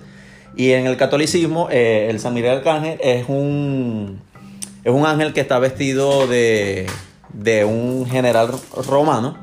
Y 0.56 0.70
en 0.70 0.86
el 0.86 0.96
catolicismo, 0.96 1.68
eh, 1.70 2.06
el 2.10 2.20
San 2.20 2.32
Miguel 2.32 2.58
Arcángel 2.58 2.96
es 3.02 3.28
un, 3.28 4.20
es 4.84 4.92
un 4.92 5.04
ángel 5.04 5.32
que 5.32 5.40
está 5.40 5.58
vestido 5.58 6.28
de, 6.28 6.86
de 7.32 7.64
un 7.64 8.06
general 8.06 8.50
romano 8.86 9.36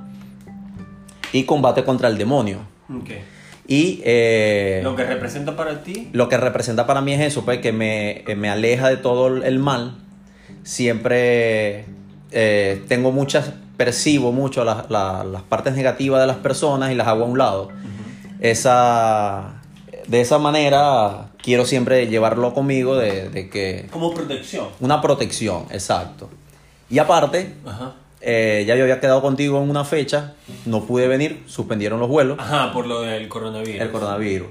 y 1.33 1.43
combate 1.43 1.83
contra 1.83 2.07
el 2.07 2.17
demonio. 2.17 2.59
Y 3.67 4.01
eh, 4.05 4.79
Lo 4.83 4.95
que 4.95 5.03
representa 5.03 5.57
para 5.57 5.83
ti. 5.83 6.09
lo 6.13 6.29
que 6.29 6.37
representa 6.37 6.87
para 6.87 7.01
mí 7.01 7.13
es 7.13 7.19
eso, 7.21 7.43
pues 7.43 7.59
que 7.59 7.73
me, 7.73 8.23
me 8.37 8.49
aleja 8.49 8.89
de 8.89 8.95
todo 8.95 9.27
el 9.27 9.59
mal. 9.59 9.97
Siempre 10.63 11.85
eh, 12.31 12.81
tengo 12.87 13.11
muchas, 13.11 13.51
percibo 13.85 14.31
mucho 14.31 14.63
las, 14.63 14.89
la- 14.89 15.23
las 15.23 15.41
partes 15.41 15.73
negativas 15.75 16.21
de 16.21 16.27
las 16.27 16.37
personas 16.37 16.91
y 16.91 16.95
las 16.95 17.07
hago 17.07 17.23
a 17.23 17.27
un 17.27 17.37
lado. 17.37 17.69
Esa, 18.41 19.61
de 20.07 20.21
esa 20.21 20.37
manera 20.39 21.29
quiero 21.41 21.65
siempre 21.65 22.07
llevarlo 22.07 22.53
conmigo 22.53 22.95
de, 22.95 23.29
de 23.29 23.49
que 23.49 23.87
Como 23.91 24.13
protección. 24.13 24.67
una 24.79 25.01
protección, 25.01 25.65
exacto. 25.71 26.29
Y 26.89 26.99
aparte, 26.99 27.53
Ajá. 27.65 27.93
eh, 28.19 28.65
ya 28.67 28.75
yo 28.75 28.83
había 28.83 28.99
quedado 28.99 29.21
contigo 29.21 29.61
en 29.63 29.69
una 29.69 29.85
fecha, 29.85 30.33
no 30.65 30.83
pude 30.85 31.07
venir, 31.07 31.43
suspendieron 31.47 31.99
los 31.99 32.09
vuelos 32.09 32.37
Ajá, 32.39 32.73
por 32.73 32.85
lo 32.87 33.01
del 33.01 33.27
coronavirus. 33.29 33.79
el 33.81 33.91
coronavirus. 33.91 34.47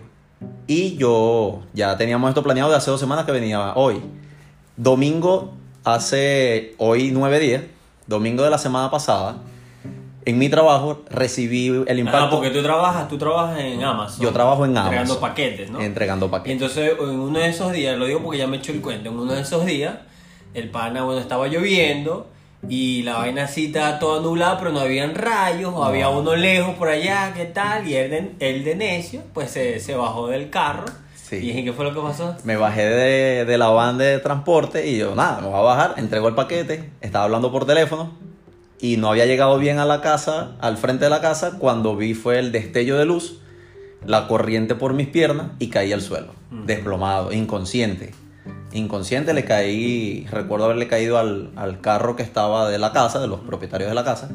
Y 0.67 0.97
yo 0.97 1.61
ya 1.75 1.97
teníamos 1.99 2.29
esto 2.31 2.43
planeado 2.43 2.71
de 2.71 2.77
hace 2.77 2.91
dos 2.91 3.01
semanas 3.01 3.27
que 3.27 3.33
venía 3.33 3.75
hoy. 3.75 4.01
Domingo, 4.77 5.53
hace 5.85 6.75
hoy 6.79 7.11
nueve 7.13 7.39
días, 7.41 7.63
domingo 8.11 8.43
de 8.45 8.51
la 8.51 8.59
semana 8.59 8.91
pasada, 8.91 9.37
en 10.27 10.37
mi 10.39 10.51
trabajo 10.51 11.03
recibí 11.09 11.69
el 11.69 11.87
Ah, 11.89 11.95
impacto. 11.95 12.31
porque 12.37 12.51
tú 12.51 12.63
trabajas, 12.63 13.09
tú 13.09 13.17
trabajas 13.17 13.59
en 13.61 13.83
Amazon. 13.83 14.21
Yo 14.23 14.33
trabajo 14.33 14.65
en 14.67 14.73
Amazon. 14.73 14.93
Entregando 14.93 15.21
paquetes, 15.21 15.71
¿no? 15.71 15.81
Entregando 15.81 16.31
paquetes. 16.31 16.53
entonces, 16.53 16.93
en 17.01 17.09
uno 17.21 17.39
de 17.39 17.49
esos 17.49 17.73
días, 17.73 17.97
lo 17.97 18.05
digo 18.05 18.21
porque 18.23 18.39
ya 18.39 18.47
me 18.47 18.59
echó 18.59 18.73
el 18.73 18.83
cuento, 18.83 19.09
en 19.09 19.19
uno 19.19 19.33
de 19.33 19.41
esos 19.41 19.65
días, 19.65 19.95
el 20.53 20.69
pana, 20.71 21.05
bueno, 21.05 21.21
estaba 21.21 21.47
lloviendo 21.49 22.29
y 22.69 23.03
la 23.05 23.15
vaina 23.19 23.45
así 23.45 23.67
estaba 23.67 23.99
toda 23.99 24.21
nublada, 24.21 24.59
pero 24.59 24.73
no 24.73 24.81
habían 24.81 25.15
rayos, 25.15 25.73
o 25.75 25.83
había 25.85 26.11
uno 26.11 26.35
lejos 26.37 26.75
por 26.75 26.89
allá, 26.89 27.33
¿qué 27.35 27.47
tal? 27.47 27.89
Y 27.89 27.95
él 27.95 28.11
de, 28.11 28.33
él 28.41 28.65
de 28.65 28.75
necio, 28.75 29.23
pues 29.33 29.51
se, 29.53 29.81
se 29.81 29.95
bajó 29.95 30.27
del 30.27 30.51
carro. 30.51 30.85
Sí. 31.31 31.37
Y 31.37 31.41
dije, 31.41 31.65
¿qué 31.65 31.73
fue 31.73 31.85
lo 31.85 31.95
que 31.95 32.01
pasó? 32.01 32.35
Me 32.43 32.57
bajé 32.57 32.87
de, 32.87 33.45
de 33.45 33.57
la 33.57 33.69
van 33.69 33.99
de 33.99 34.19
transporte 34.19 34.89
y 34.89 34.99
yo, 34.99 35.15
nada, 35.15 35.41
me 35.41 35.47
voy 35.47 35.59
a 35.59 35.63
bajar, 35.63 35.95
entregó 35.97 36.27
el 36.27 36.35
paquete, 36.35 36.91
estaba 37.01 37.25
hablando 37.25 37.53
por 37.53 37.67
teléfono 37.67 38.11
y 38.81 38.97
no 38.97 39.11
había 39.11 39.27
llegado 39.27 39.57
bien 39.57 39.79
a 39.79 39.85
la 39.85 40.01
casa, 40.01 40.57
al 40.61 40.77
frente 40.77 41.05
de 41.05 41.11
la 41.11 41.21
casa, 41.21 41.59
cuando 41.61 41.95
vi 41.95 42.15
fue 42.15 42.41
el 42.41 42.51
destello 42.51 42.99
de 42.99 43.05
luz, 43.05 43.39
la 44.05 44.27
corriente 44.27 44.75
por 44.75 44.93
mis 44.93 45.07
piernas 45.07 45.53
y 45.61 45.69
caí 45.69 45.93
al 45.93 46.03
suelo, 46.03 46.33
desplomado, 46.51 47.33
inconsciente. 47.33 48.13
Inconsciente 48.73 49.33
le 49.33 49.45
caí, 49.45 50.27
recuerdo 50.33 50.65
haberle 50.65 50.89
caído 50.89 51.17
al, 51.17 51.53
al 51.55 51.81
carro 51.81 52.17
que 52.17 52.25
estaba 52.25 52.69
de 52.69 52.79
la 52.79 52.93
casa, 52.93 53.21
de 53.21 53.29
los 53.29 53.39
propietarios 53.39 53.89
de 53.89 53.95
la 53.95 54.03
casa. 54.03 54.31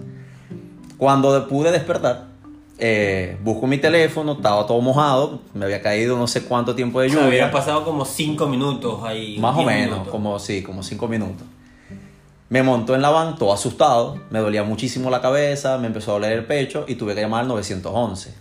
Cuando 0.95 1.49
pude 1.49 1.73
despertar, 1.73 2.34
eh, 2.77 3.37
busco 3.43 3.67
mi 3.67 3.77
teléfono, 3.77 4.33
estaba 4.33 4.65
todo 4.67 4.81
mojado, 4.81 5.39
me 5.53 5.65
había 5.65 5.81
caído 5.81 6.17
no 6.17 6.27
sé 6.27 6.43
cuánto 6.43 6.75
tiempo 6.75 6.99
de 7.01 7.09
lluvia. 7.09 7.25
había 7.25 7.51
pasado 7.51 7.83
como 7.85 8.03
5 8.05 8.47
minutos 8.47 9.01
ahí. 9.03 9.37
Más 9.39 9.53
o 9.55 9.59
10 9.59 9.65
menos, 9.67 9.89
minutos. 9.91 10.11
como 10.11 10.39
sí, 10.39 10.61
como 10.63 10.83
cinco 10.83 11.07
minutos. 11.07 11.45
Me 12.49 12.61
montó 12.61 12.93
en 12.95 13.01
la 13.01 13.09
van, 13.09 13.37
todo 13.37 13.51
asustado, 13.53 14.19
me 14.29 14.39
dolía 14.39 14.63
muchísimo 14.63 15.09
la 15.09 15.19
cabeza, 15.21 15.77
me 15.79 15.87
empezó 15.87 16.11
a 16.11 16.13
doler 16.15 16.33
el 16.33 16.45
pecho 16.45 16.85
y 16.87 16.95
tuve 16.95 17.15
que 17.15 17.21
llamar 17.21 17.41
al 17.41 17.47
911. 17.47 18.33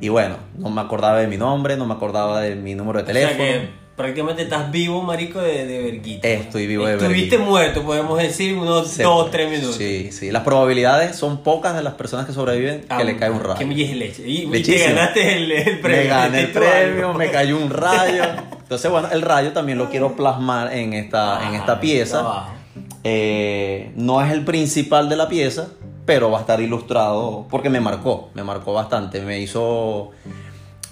Y 0.00 0.08
bueno, 0.08 0.36
no 0.58 0.70
me 0.70 0.80
acordaba 0.80 1.18
de 1.18 1.26
mi 1.26 1.36
nombre, 1.36 1.76
no 1.76 1.86
me 1.86 1.94
acordaba 1.94 2.40
de 2.40 2.56
mi 2.56 2.74
número 2.74 3.02
de 3.02 3.10
O 3.10 3.14
sea 3.14 3.14
teléfono. 3.14 3.44
que 3.44 3.83
prácticamente 3.96 4.42
estás 4.42 4.70
vivo, 4.70 5.02
marico, 5.02 5.40
de, 5.40 5.66
de 5.66 5.82
verguita. 5.82 6.26
Estoy 6.28 6.66
vivo 6.66 6.84
de 6.86 6.94
Estuviste 6.94 7.36
verguita. 7.36 7.50
muerto, 7.50 7.82
podemos 7.84 8.18
decir, 8.18 8.56
unos 8.56 8.88
Se- 8.88 9.02
2 9.04 9.30
3 9.30 9.50
minutos. 9.50 9.76
Sí, 9.76 10.10
sí. 10.12 10.30
Las 10.30 10.42
probabilidades 10.42 11.16
son 11.16 11.42
pocas 11.42 11.74
de 11.76 11.82
las 11.82 11.94
personas 11.94 12.26
que 12.26 12.32
sobreviven 12.32 12.84
Ah, 12.88 12.98
que 12.98 13.04
le 13.04 13.16
cae 13.16 13.30
un 13.30 13.40
rayo. 13.40 13.58
Que 13.58 13.66
me 13.66 13.74
leche. 13.74 14.26
Y, 14.26 14.48
y 14.54 14.62
te 14.62 14.78
ganaste 14.78 15.36
el, 15.36 15.52
el 15.52 15.80
premio. 15.80 16.02
Me 16.02 16.08
gané 16.08 16.40
el 16.40 16.50
premio, 16.52 17.14
me 17.14 17.30
cayó 17.30 17.56
un 17.56 17.70
rayo. 17.70 18.24
Entonces, 18.64 18.90
bueno, 18.90 19.08
el 19.12 19.22
rayo 19.22 19.52
también 19.52 19.78
lo 19.78 19.90
quiero 19.90 20.16
plasmar 20.16 20.72
en 20.72 20.94
esta, 20.94 21.46
en 21.46 21.54
Ah, 21.54 21.58
esta 21.58 21.80
pieza. 21.80 22.46
Eh, 23.04 23.92
no 23.96 24.22
es 24.24 24.32
el 24.32 24.44
principal 24.44 25.08
de 25.08 25.16
la 25.16 25.28
pieza, 25.28 25.68
pero 26.06 26.30
va 26.30 26.38
a 26.38 26.40
estar 26.40 26.60
ilustrado 26.60 27.46
porque 27.50 27.68
me 27.70 27.80
marcó, 27.80 28.30
me 28.34 28.42
marcó 28.42 28.72
bastante, 28.72 29.20
me 29.20 29.38
hizo 29.40 30.10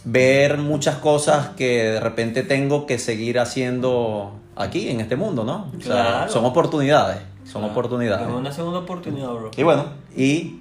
ver 0.05 0.59
muchas 0.59 0.97
cosas 0.97 1.51
que 1.57 1.85
de 1.85 2.01
repente 2.01 2.43
tengo 2.43 2.87
que 2.87 2.99
seguir 2.99 3.39
haciendo 3.39 4.33
aquí 4.57 4.89
en 4.89 5.01
este 5.01 5.17
mundo, 5.17 5.45
¿no? 5.45 5.71
O 5.77 5.81
sea, 5.81 5.93
Claro. 5.93 6.33
son 6.33 6.45
oportunidades, 6.45 7.19
son 7.51 7.65
Ah, 7.65 7.69
oportunidades. 7.69 8.27
Es 8.29 8.35
una 8.35 8.53
segunda 8.53 8.81
oportunidad, 8.81 9.31
bro. 9.31 9.51
Y 9.57 9.63
bueno, 9.63 9.85
y 10.17 10.61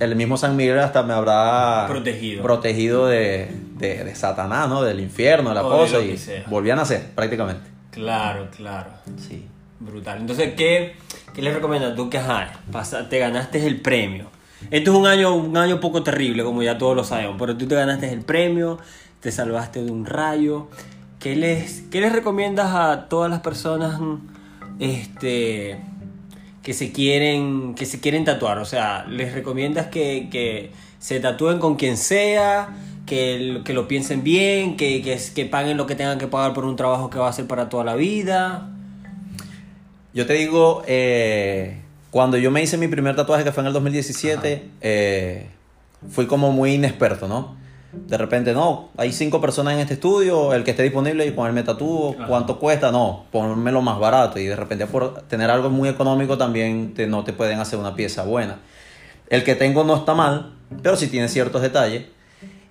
el 0.00 0.16
mismo 0.16 0.36
San 0.36 0.56
Miguel 0.56 0.78
hasta 0.80 1.02
me 1.02 1.12
habrá 1.14 1.86
Protegido. 1.88 2.42
protegido 2.42 3.06
de, 3.06 3.54
de- 3.78 4.02
de 4.04 4.14
Satanás, 4.14 4.68
¿no? 4.68 4.82
Del 4.82 5.00
infierno, 5.00 5.50
de 5.50 5.54
la 5.56 5.64
O 5.66 5.70
cosa, 5.70 6.00
y 6.00 6.16
sea. 6.16 6.44
volví 6.48 6.70
a 6.70 6.76
nacer 6.76 7.10
prácticamente. 7.14 7.68
Claro, 7.90 8.48
claro. 8.56 8.90
Sí. 9.18 9.46
Brutal. 9.78 10.18
Entonces, 10.20 10.54
¿qué, 10.56 10.94
qué 11.34 11.40
le 11.42 11.52
recomiendas 11.54 11.94
tú 11.96 12.10
que 12.10 12.18
ajá, 12.18 12.52
pasa- 12.70 13.08
te 13.08 13.18
ganaste 13.18 13.66
el 13.66 13.80
premio? 13.80 14.26
Esto 14.70 14.92
es 14.92 14.96
un 14.96 15.06
año, 15.06 15.34
un 15.34 15.56
año 15.56 15.80
poco 15.80 16.02
terrible, 16.02 16.44
como 16.44 16.62
ya 16.62 16.78
todos 16.78 16.94
lo 16.94 17.02
sabemos, 17.02 17.36
pero 17.38 17.56
tú 17.56 17.66
te 17.66 17.74
ganaste 17.74 18.12
el 18.12 18.20
premio, 18.20 18.78
te 19.20 19.32
salvaste 19.32 19.82
de 19.82 19.90
un 19.90 20.06
rayo. 20.06 20.68
¿Qué 21.18 21.34
les, 21.34 21.82
qué 21.90 22.00
les 22.00 22.12
recomiendas 22.12 22.74
a 22.74 23.08
todas 23.08 23.30
las 23.30 23.40
personas 23.40 24.00
este, 24.78 25.80
que, 26.62 26.72
se 26.72 26.92
quieren, 26.92 27.74
que 27.74 27.84
se 27.84 28.00
quieren 28.00 28.24
tatuar? 28.24 28.58
O 28.58 28.64
sea, 28.64 29.06
¿les 29.06 29.32
recomiendas 29.32 29.88
que, 29.88 30.28
que 30.30 30.72
se 30.98 31.20
tatúen 31.20 31.58
con 31.58 31.76
quien 31.76 31.96
sea? 31.96 32.68
Que, 33.06 33.62
que 33.64 33.74
lo 33.74 33.88
piensen 33.88 34.22
bien, 34.22 34.76
que, 34.76 35.02
que, 35.02 35.18
que 35.34 35.44
paguen 35.46 35.76
lo 35.76 35.86
que 35.86 35.96
tengan 35.96 36.18
que 36.18 36.28
pagar 36.28 36.54
por 36.54 36.64
un 36.64 36.76
trabajo 36.76 37.10
que 37.10 37.18
va 37.18 37.28
a 37.28 37.32
ser 37.32 37.46
para 37.46 37.68
toda 37.68 37.82
la 37.82 37.96
vida. 37.96 38.70
Yo 40.14 40.26
te 40.26 40.34
digo, 40.34 40.82
eh, 40.86 41.82
cuando 42.10 42.36
yo 42.36 42.50
me 42.50 42.62
hice 42.62 42.76
mi 42.76 42.88
primer 42.88 43.14
tatuaje, 43.16 43.44
que 43.44 43.52
fue 43.52 43.62
en 43.62 43.68
el 43.68 43.72
2017, 43.72 44.70
eh, 44.80 45.46
fui 46.10 46.26
como 46.26 46.52
muy 46.52 46.74
inexperto, 46.74 47.28
¿no? 47.28 47.56
De 47.92 48.16
repente, 48.16 48.52
no, 48.52 48.90
hay 48.96 49.12
cinco 49.12 49.40
personas 49.40 49.74
en 49.74 49.80
este 49.80 49.94
estudio, 49.94 50.54
el 50.54 50.62
que 50.62 50.70
esté 50.70 50.84
disponible 50.84 51.26
y 51.26 51.32
ponerme 51.32 51.62
tatúo. 51.64 52.14
¿cuánto 52.28 52.58
cuesta? 52.60 52.92
No, 52.92 53.24
ponérmelo 53.32 53.82
más 53.82 53.98
barato 53.98 54.38
y 54.38 54.44
de 54.46 54.54
repente 54.54 54.86
por 54.86 55.22
tener 55.22 55.50
algo 55.50 55.70
muy 55.70 55.88
económico 55.88 56.38
también 56.38 56.94
te- 56.94 57.08
no 57.08 57.24
te 57.24 57.32
pueden 57.32 57.58
hacer 57.58 57.78
una 57.80 57.94
pieza 57.96 58.22
buena. 58.22 58.58
El 59.28 59.42
que 59.42 59.56
tengo 59.56 59.82
no 59.84 59.96
está 59.96 60.14
mal, 60.14 60.52
pero 60.82 60.96
sí 60.96 61.08
tiene 61.08 61.28
ciertos 61.28 61.62
detalles. 61.62 62.04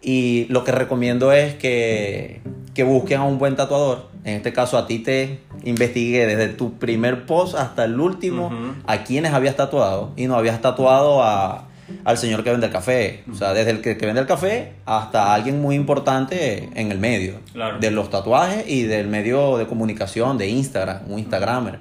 Y 0.02 0.46
lo 0.50 0.64
que 0.64 0.72
recomiendo 0.72 1.34
es 1.34 1.56
que, 1.56 2.42
que 2.74 2.84
busquen 2.84 3.20
a 3.20 3.24
un 3.24 3.40
buen 3.40 3.56
tatuador. 3.56 4.10
En 4.24 4.36
este 4.36 4.54
caso, 4.54 4.78
a 4.78 4.88
ti 4.88 5.00
te 5.00 5.40
investigué 5.64 6.26
desde 6.26 6.50
tu 6.50 6.74
primer 6.74 7.26
post 7.26 7.56
hasta 7.56 7.86
el 7.86 8.00
último 8.00 8.52
a 8.86 9.04
quienes 9.04 9.34
habías 9.34 9.56
tatuado. 9.56 10.12
Y 10.16 10.28
no 10.28 10.36
habías 10.36 10.62
tatuado 10.62 11.24
a, 11.24 11.68
al 12.06 12.18
señor 12.18 12.44
que 12.44 12.52
vende 12.52 12.68
el 12.68 12.72
café. 12.72 13.24
O 13.32 13.36
sea, 13.36 13.54
desde 13.54 13.72
el 13.72 13.82
que, 13.82 13.98
que 13.98 14.06
vende 14.06 14.22
el 14.22 14.28
café 14.28 14.74
hasta 14.86 15.34
alguien 15.34 15.62
muy 15.62 15.76
importante 15.76 16.70
en 16.76 16.92
el 16.92 17.00
medio. 17.00 17.36
Claro. 17.54 17.80
De 17.80 17.92
los 17.92 18.10
tatuajes 18.10 18.68
y 18.68 18.84
del 18.84 19.08
medio 19.08 19.58
de 19.58 19.68
comunicación, 19.68 20.38
de 20.38 20.48
Instagram, 20.48 21.02
un 21.08 21.20
Instagramer. 21.20 21.80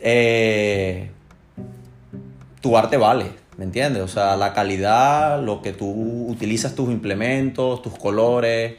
Eh, 0.00 1.08
tu 2.60 2.76
arte 2.76 2.96
vale, 2.96 3.26
¿me 3.56 3.64
entiendes? 3.64 4.02
O 4.02 4.08
sea, 4.08 4.36
la 4.36 4.52
calidad, 4.52 5.42
lo 5.42 5.60
que 5.60 5.72
tú 5.72 6.26
utilizas, 6.28 6.74
tus 6.74 6.90
implementos, 6.90 7.82
tus 7.82 7.94
colores, 7.98 8.74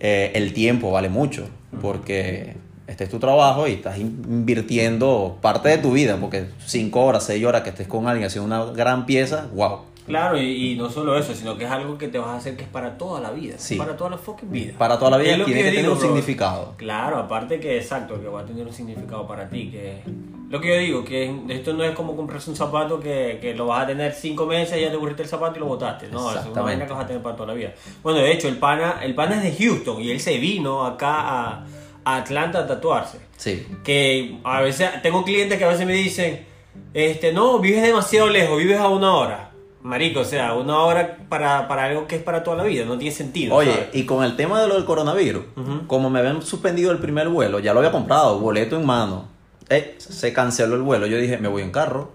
eh, 0.00 0.32
el 0.34 0.52
tiempo 0.52 0.90
vale 0.90 1.08
mucho, 1.08 1.48
porque 1.80 2.54
este 2.86 3.04
es 3.04 3.10
tu 3.10 3.18
trabajo 3.18 3.66
y 3.66 3.72
estás 3.72 3.98
in- 3.98 4.22
invirtiendo 4.28 5.38
parte 5.40 5.68
de 5.70 5.78
tu 5.78 5.92
vida, 5.92 6.18
porque 6.20 6.46
cinco 6.64 7.04
horas, 7.04 7.24
seis 7.24 7.44
horas 7.44 7.62
que 7.62 7.70
estés 7.70 7.86
con 7.88 8.06
alguien 8.06 8.26
haciendo 8.26 8.46
una 8.46 8.72
gran 8.72 9.06
pieza, 9.06 9.48
wow. 9.54 9.80
Claro, 10.06 10.38
y, 10.38 10.72
y 10.72 10.76
no 10.76 10.88
solo 10.88 11.18
eso, 11.18 11.34
sino 11.34 11.58
que 11.58 11.64
es 11.64 11.70
algo 11.70 11.98
que 11.98 12.08
te 12.08 12.18
vas 12.18 12.28
a 12.28 12.36
hacer 12.36 12.56
que 12.56 12.62
es 12.62 12.68
para 12.68 12.96
toda 12.96 13.20
la 13.20 13.30
vida. 13.30 13.56
Sí. 13.58 13.76
Para 13.76 13.96
toda 13.96 14.10
la 14.10 14.18
fucking 14.18 14.50
vida. 14.50 14.74
Para 14.78 14.98
toda 14.98 15.12
la 15.12 15.18
vida 15.18 15.44
tiene 15.44 15.62
que 15.62 15.70
tener 15.72 15.90
un 15.90 16.00
significado. 16.00 16.74
Claro, 16.76 17.18
aparte 17.18 17.58
que 17.60 17.76
exacto, 17.76 18.20
que 18.20 18.28
va 18.28 18.42
a 18.42 18.44
tener 18.44 18.66
un 18.66 18.72
significado 18.72 19.26
para 19.26 19.48
ti. 19.48 19.68
que 19.70 20.02
Lo 20.48 20.60
que 20.60 20.68
yo 20.68 20.76
digo, 20.76 21.04
que 21.04 21.34
esto 21.48 21.72
no 21.72 21.84
es 21.84 21.94
como 21.94 22.16
comprarse 22.16 22.50
un 22.50 22.56
zapato 22.56 23.00
que, 23.00 23.38
que 23.40 23.54
lo 23.54 23.66
vas 23.66 23.84
a 23.84 23.86
tener 23.88 24.12
cinco 24.12 24.46
meses, 24.46 24.80
ya 24.80 24.90
te 24.90 24.96
aburriste 24.96 25.22
el 25.24 25.28
zapato 25.28 25.56
y 25.56 25.60
lo 25.60 25.66
botaste. 25.66 26.08
No, 26.08 26.32
es 26.32 26.46
una 26.46 26.62
vaina 26.62 26.86
que 26.86 26.92
vas 26.92 27.04
a 27.04 27.06
tener 27.06 27.22
para 27.22 27.34
toda 27.34 27.48
la 27.48 27.54
vida. 27.54 27.72
Bueno, 28.02 28.20
de 28.20 28.32
hecho, 28.32 28.48
el 28.48 28.58
pana, 28.58 29.00
el 29.02 29.14
pana 29.14 29.42
es 29.42 29.58
de 29.58 29.64
Houston 29.64 30.00
y 30.00 30.10
él 30.10 30.20
se 30.20 30.38
vino 30.38 30.86
acá 30.86 31.20
a, 31.20 31.66
a 32.04 32.16
Atlanta 32.16 32.60
a 32.60 32.66
tatuarse. 32.66 33.26
Sí. 33.36 33.66
que 33.84 34.38
a 34.44 34.62
veces 34.62 34.88
tengo 35.02 35.22
clientes 35.22 35.58
que 35.58 35.64
a 35.64 35.68
veces 35.68 35.86
me 35.86 35.92
dicen, 35.92 36.46
este, 36.94 37.32
no, 37.32 37.58
vives 37.58 37.82
demasiado 37.82 38.28
lejos, 38.28 38.56
vives 38.58 38.78
a 38.78 38.88
una 38.88 39.14
hora. 39.14 39.45
Marico, 39.86 40.20
o 40.20 40.24
sea, 40.24 40.54
una 40.54 40.80
hora 40.80 41.16
para, 41.28 41.68
para 41.68 41.84
algo 41.84 42.08
que 42.08 42.16
es 42.16 42.22
para 42.22 42.42
toda 42.42 42.56
la 42.56 42.64
vida, 42.64 42.84
no 42.84 42.98
tiene 42.98 43.14
sentido. 43.14 43.54
Oye, 43.54 43.72
¿sabes? 43.72 43.88
y 43.92 44.04
con 44.04 44.24
el 44.24 44.34
tema 44.34 44.60
de 44.60 44.66
lo 44.66 44.74
del 44.74 44.84
coronavirus, 44.84 45.44
como 45.86 46.10
me 46.10 46.18
habían 46.18 46.42
suspendido 46.42 46.90
el 46.90 46.98
primer 46.98 47.28
vuelo, 47.28 47.60
ya 47.60 47.72
lo 47.72 47.78
había 47.78 47.92
comprado, 47.92 48.40
boleto 48.40 48.76
en 48.76 48.84
mano. 48.84 49.28
Eh, 49.68 49.94
se 49.98 50.32
canceló 50.32 50.74
el 50.74 50.82
vuelo. 50.82 51.06
Yo 51.06 51.18
dije, 51.18 51.38
me 51.38 51.46
voy 51.46 51.62
en 51.62 51.70
carro. 51.70 52.10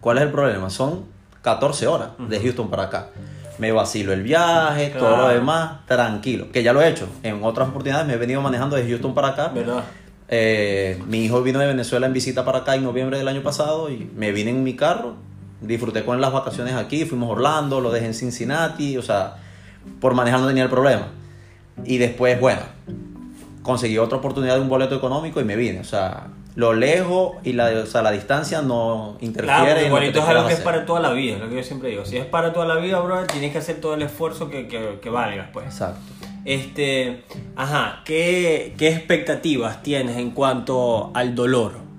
¿Cuál 0.00 0.18
es 0.18 0.24
el 0.24 0.30
problema? 0.30 0.70
Son 0.70 1.04
14 1.42 1.86
horas 1.86 2.08
de 2.18 2.40
Houston 2.40 2.70
para 2.70 2.84
acá. 2.84 3.08
Me 3.58 3.72
vacilo 3.72 4.14
el 4.14 4.22
viaje, 4.22 4.88
todo 4.98 5.18
lo 5.18 5.28
demás, 5.28 5.84
tranquilo. 5.86 6.50
Que 6.50 6.62
ya 6.62 6.72
lo 6.72 6.80
he 6.80 6.88
hecho. 6.88 7.08
En 7.22 7.44
otras 7.44 7.68
oportunidades 7.68 8.06
me 8.06 8.14
he 8.14 8.18
venido 8.18 8.40
manejando 8.40 8.76
de 8.76 8.88
Houston 8.88 9.12
para 9.12 9.28
acá. 9.28 9.48
¿verdad? 9.48 9.84
Eh, 10.28 10.98
mi 11.06 11.24
hijo 11.24 11.42
vino 11.42 11.58
de 11.58 11.66
Venezuela 11.66 12.06
en 12.06 12.14
visita 12.14 12.42
para 12.46 12.60
acá 12.60 12.74
en 12.74 12.84
noviembre 12.84 13.18
del 13.18 13.28
año 13.28 13.42
pasado 13.42 13.90
y 13.90 14.10
me 14.16 14.32
vine 14.32 14.50
en 14.50 14.64
mi 14.64 14.74
carro. 14.76 15.16
Disfruté 15.62 16.04
con 16.04 16.20
las 16.20 16.32
vacaciones 16.32 16.74
aquí, 16.74 17.04
fuimos 17.04 17.28
a 17.28 17.32
Orlando, 17.32 17.80
lo 17.80 17.90
dejé 17.90 18.06
en 18.06 18.14
Cincinnati, 18.14 18.96
o 18.98 19.02
sea, 19.02 19.36
por 20.00 20.14
manejar 20.14 20.40
no 20.40 20.48
tenía 20.48 20.64
el 20.64 20.70
problema. 20.70 21.06
Y 21.84 21.98
después, 21.98 22.38
bueno, 22.40 22.62
conseguí 23.62 23.98
otra 23.98 24.18
oportunidad 24.18 24.56
de 24.56 24.60
un 24.60 24.68
boleto 24.68 24.96
económico 24.96 25.40
y 25.40 25.44
me 25.44 25.56
vine. 25.56 25.80
O 25.80 25.84
sea, 25.84 26.28
lo 26.54 26.74
lejos 26.74 27.36
y 27.44 27.52
la, 27.54 27.68
o 27.82 27.86
sea, 27.86 28.02
la 28.02 28.10
distancia 28.10 28.60
no 28.60 29.16
interfiere 29.20 29.88
Claro, 29.88 29.98
es 29.98 30.16
algo 30.16 30.46
que 30.46 30.54
es 30.54 30.60
para 30.60 30.84
toda 30.84 31.00
la 31.00 31.12
vida, 31.12 31.36
es 31.36 31.40
lo 31.40 31.48
que 31.48 31.56
yo 31.56 31.62
siempre 31.62 31.90
digo. 31.90 32.04
Si 32.04 32.16
es 32.16 32.26
para 32.26 32.52
toda 32.52 32.66
la 32.66 32.76
vida, 32.76 33.00
bro, 33.00 33.24
tienes 33.26 33.52
que 33.52 33.58
hacer 33.58 33.80
todo 33.80 33.94
el 33.94 34.02
esfuerzo 34.02 34.50
que, 34.50 34.68
que, 34.68 34.98
que 35.00 35.10
valga, 35.10 35.50
pues. 35.52 35.66
Exacto. 35.66 36.00
Este, 36.44 37.24
ajá, 37.54 38.02
¿qué, 38.04 38.74
¿qué 38.76 38.88
expectativas 38.88 39.82
tienes 39.82 40.16
en 40.16 40.32
cuanto 40.32 41.12
al 41.14 41.34
dolor? 41.34 41.91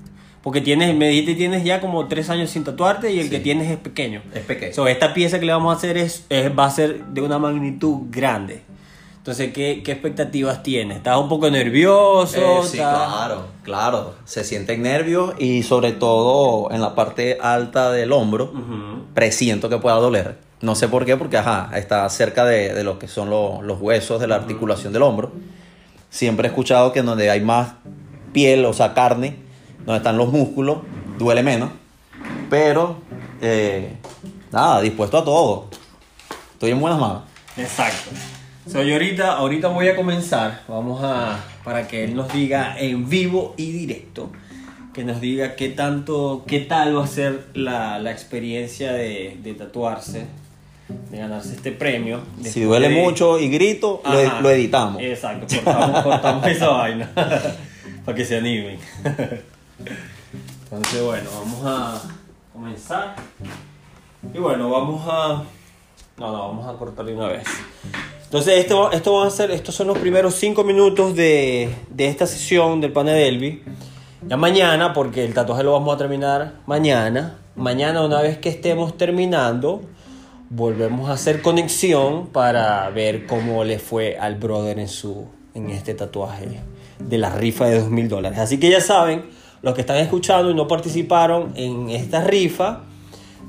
Porque 0.44 0.60
tienes, 0.62 0.94
me 0.96 1.08
dijiste, 1.08 1.36
tienes 1.36 1.64
ya 1.64 1.80
como 1.80 2.08
tres 2.10 2.30
años 2.30 2.50
sin 2.50 2.64
tatuarte 2.66 3.12
y 3.14 3.18
el 3.20 3.26
Sí. 3.26 3.30
que 3.32 3.40
tienes 3.40 3.72
es 3.72 3.78
pequeño. 3.78 4.22
Es 4.36 4.42
pequeño. 4.44 4.74
So, 4.74 4.88
esta 4.88 5.14
pieza 5.14 5.40
que 5.40 5.46
le 5.46 5.54
vamos 5.54 5.74
a 5.74 5.78
hacer 5.78 5.98
es, 5.98 6.26
es- 6.30 6.52
va 6.58 6.66
a 6.66 6.70
ser 6.70 7.06
de 7.06 7.22
una 7.22 7.40
magnitud 7.40 8.02
grande. 8.10 8.62
Entonces, 9.20 9.54
¿qué, 9.54 9.82
qué 9.86 9.94
expectativas 9.94 10.62
tienes? 10.64 10.98
¿Estás 10.98 11.18
un 11.18 11.30
poco 11.30 11.50
nervioso? 11.50 12.36
Eh, 12.38 12.60
sí, 12.64 12.78
¿Estás- 12.78 13.08
claro, 13.08 13.48
claro. 13.64 14.16
Se 14.26 14.44
sienten 14.44 14.82
nervios 14.82 15.34
y 15.40 15.64
sobre 15.64 15.94
todo 15.94 16.70
en 16.72 16.82
la 16.82 16.94
parte 16.94 17.38
alta 17.42 17.90
del 17.94 18.12
hombro, 18.12 18.52
presiento 19.14 19.70
que 19.70 19.78
pueda 19.78 19.96
doler. 19.96 20.40
No 20.60 20.76
sé 20.76 20.90
por 20.90 21.06
qué, 21.06 21.16
porque 21.16 21.38
ajá, 21.38 21.70
está 21.78 22.08
cerca 22.10 22.44
de, 22.44 22.74
de 22.74 22.84
lo 22.84 23.00
que 23.00 23.08
son 23.08 23.30
lo- 23.30 23.62
los 23.62 23.80
huesos 23.80 24.20
de 24.20 24.28
la 24.28 24.36
articulación 24.36 24.92
del 24.92 25.04
hombro. 25.04 25.32
Siempre 26.10 26.48
he 26.48 26.50
escuchado 26.50 26.92
que 26.92 27.02
donde 27.02 27.30
hay 27.30 27.40
más 27.40 27.76
piel, 28.34 28.66
o 28.66 28.74
sea, 28.74 28.94
carne, 28.94 29.38
donde 29.86 29.98
están 29.98 30.18
los 30.18 30.32
músculos, 30.32 30.80
duele 31.18 31.44
menos. 31.44 31.70
Pero, 32.50 32.98
eh, 33.42 33.94
nada, 34.52 34.82
dispuesto 34.82 35.18
a 35.18 35.24
todo. 35.24 35.68
Estoy 36.54 36.72
en 36.72 36.80
buenas 36.80 37.00
manos. 37.00 37.24
Exacto. 37.58 38.12
So, 38.70 38.82
yo 38.84 38.94
ahorita, 38.94 39.34
ahorita 39.34 39.68
voy 39.68 39.88
a 39.90 39.96
comenzar. 39.96 40.62
Vamos 40.68 41.02
a. 41.04 41.38
Para 41.64 41.88
que 41.88 42.04
él 42.06 42.16
nos 42.16 42.32
diga 42.32 42.76
en 42.78 43.10
vivo 43.10 43.54
y 43.58 43.72
directo. 43.72 44.32
Que 44.94 45.04
nos 45.04 45.20
diga 45.20 45.56
qué 45.56 45.70
tanto. 45.70 46.44
qué 46.48 46.60
tal 46.62 46.98
va 46.98 47.04
a 47.04 47.08
ser 47.08 47.48
la, 47.54 48.00
la 48.00 48.12
experiencia 48.12 48.94
de, 48.94 49.38
de 49.44 49.54
tatuarse. 49.54 50.28
De 51.10 51.18
ganarse 51.18 51.54
este 51.56 51.72
premio. 51.72 52.22
Si 52.44 52.62
duele 52.62 52.90
de- 52.90 53.02
mucho 53.02 53.40
y 53.40 53.50
grito, 53.50 54.02
lo, 54.06 54.42
lo 54.42 54.50
editamos. 54.52 55.02
Exacto, 55.02 55.48
cortamos, 55.64 56.04
cortamos 56.04 56.48
esa 56.48 56.68
vaina. 56.70 57.10
para 58.06 58.16
que 58.16 58.24
se 58.26 58.38
animen. 58.38 58.78
Entonces, 60.64 61.04
bueno, 61.04 61.30
vamos 61.40 61.62
a 61.66 62.02
comenzar. 62.52 63.16
Y 64.34 64.38
bueno, 64.38 64.70
vamos 64.70 65.02
a. 65.08 65.44
No, 66.18 66.32
no, 66.32 66.48
vamos 66.48 66.68
a 66.68 66.78
cortar 66.78 67.06
de 67.06 67.16
una 67.16 67.28
vez. 67.28 67.44
Entonces, 68.24 68.60
esto, 68.60 68.92
esto 68.92 69.14
va 69.14 69.28
a 69.28 69.30
ser, 69.30 69.52
estos 69.52 69.76
son 69.76 69.88
los 69.88 69.98
primeros 69.98 70.36
5 70.36 70.64
minutos 70.64 71.16
de, 71.16 71.76
de 71.90 72.08
esta 72.08 72.26
sesión 72.26 72.82
del 72.82 72.92
pane 72.92 73.14
de 73.14 73.28
Elvi. 73.28 73.64
Ya 74.28 74.38
mañana, 74.38 74.94
porque 74.94 75.26
el 75.26 75.34
tatuaje 75.34 75.64
lo 75.64 75.74
vamos 75.74 75.94
a 75.94 75.98
terminar 75.98 76.54
mañana. 76.66 77.40
Mañana, 77.56 78.04
una 78.04 78.22
vez 78.22 78.38
que 78.38 78.50
estemos 78.50 78.98
terminando, 78.98 79.82
volvemos 80.50 81.10
a 81.10 81.14
hacer 81.14 81.42
conexión 81.42 82.28
para 82.28 82.90
ver 82.90 83.26
cómo 83.28 83.64
le 83.64 83.80
fue 83.80 84.18
al 84.18 84.36
brother 84.36 84.80
en, 84.80 84.88
su, 84.88 85.28
en 85.54 85.70
este 85.70 85.94
tatuaje 85.94 86.60
de 87.00 87.18
la 87.18 87.32
rifa 87.32 87.66
de 87.66 87.80
dos 87.80 87.90
mil 87.90 88.08
dólares. 88.08 88.40
Así 88.40 88.60
que 88.60 88.70
ya 88.70 88.82
saben, 88.82 89.26
los 89.64 89.74
que 89.74 89.82
están 89.82 89.98
escuchando 89.98 90.52
y 90.52 90.54
no 90.54 90.68
participaron 90.68 91.54
en 91.56 91.90
esta 91.90 92.24
rifa, 92.24 92.82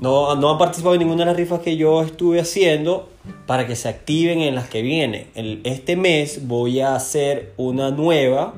no, 0.01 0.35
no 0.35 0.49
han 0.49 0.57
participado 0.57 0.95
en 0.95 0.99
ninguna 1.01 1.19
de 1.19 1.25
las 1.27 1.37
rifas 1.37 1.59
que 1.59 1.77
yo 1.77 2.01
estuve 2.01 2.39
haciendo, 2.39 3.09
para 3.47 3.65
que 3.67 3.75
se 3.75 3.89
activen 3.89 4.41
en 4.41 4.55
las 4.55 4.67
que 4.69 4.81
vienen. 4.81 5.27
Este 5.63 5.95
mes 5.95 6.47
voy 6.47 6.79
a 6.79 6.95
hacer 6.95 7.53
una 7.57 7.89
nueva 7.91 8.53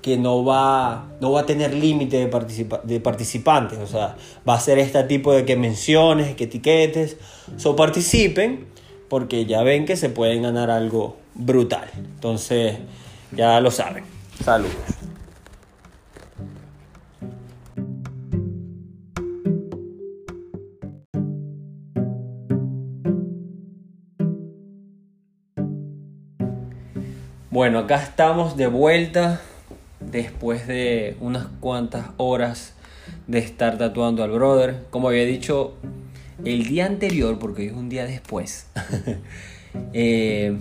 que 0.00 0.16
no 0.16 0.44
va, 0.44 1.08
no 1.20 1.32
va 1.32 1.40
a 1.40 1.46
tener 1.46 1.74
límite 1.74 2.16
de, 2.18 2.30
participa- 2.30 2.80
de 2.82 3.00
participantes. 3.00 3.78
O 3.78 3.86
sea, 3.86 4.16
va 4.48 4.54
a 4.54 4.60
ser 4.60 4.78
este 4.78 5.02
tipo 5.04 5.32
de 5.32 5.44
que 5.44 5.56
menciones, 5.56 6.34
que 6.36 6.44
etiquetes. 6.44 7.16
So 7.56 7.74
participen 7.76 8.66
porque 9.08 9.44
ya 9.46 9.62
ven 9.62 9.84
que 9.84 9.96
se 9.96 10.08
pueden 10.08 10.42
ganar 10.42 10.70
algo 10.70 11.16
brutal. 11.34 11.90
Entonces, 11.96 12.76
ya 13.32 13.60
lo 13.60 13.70
saben. 13.70 14.04
Saludos. 14.44 14.72
Bueno, 27.56 27.78
acá 27.78 27.96
estamos 28.02 28.58
de 28.58 28.66
vuelta 28.66 29.40
después 29.98 30.66
de 30.66 31.16
unas 31.20 31.46
cuantas 31.58 32.08
horas 32.18 32.74
de 33.28 33.38
estar 33.38 33.78
tatuando 33.78 34.22
al 34.22 34.30
brother. 34.30 34.84
Como 34.90 35.08
había 35.08 35.24
dicho 35.24 35.72
el 36.44 36.66
día 36.66 36.84
anterior, 36.84 37.38
porque 37.38 37.62
hoy 37.62 37.68
es 37.68 37.72
un 37.72 37.88
día 37.88 38.04
después, 38.04 38.66
eh, 39.94 40.54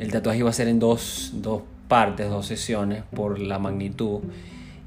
el 0.00 0.10
tatuaje 0.10 0.40
iba 0.40 0.50
a 0.50 0.52
ser 0.52 0.66
en 0.66 0.80
dos, 0.80 1.34
dos 1.34 1.62
partes, 1.86 2.28
dos 2.28 2.46
sesiones 2.46 3.04
por 3.14 3.38
la 3.38 3.60
magnitud. 3.60 4.18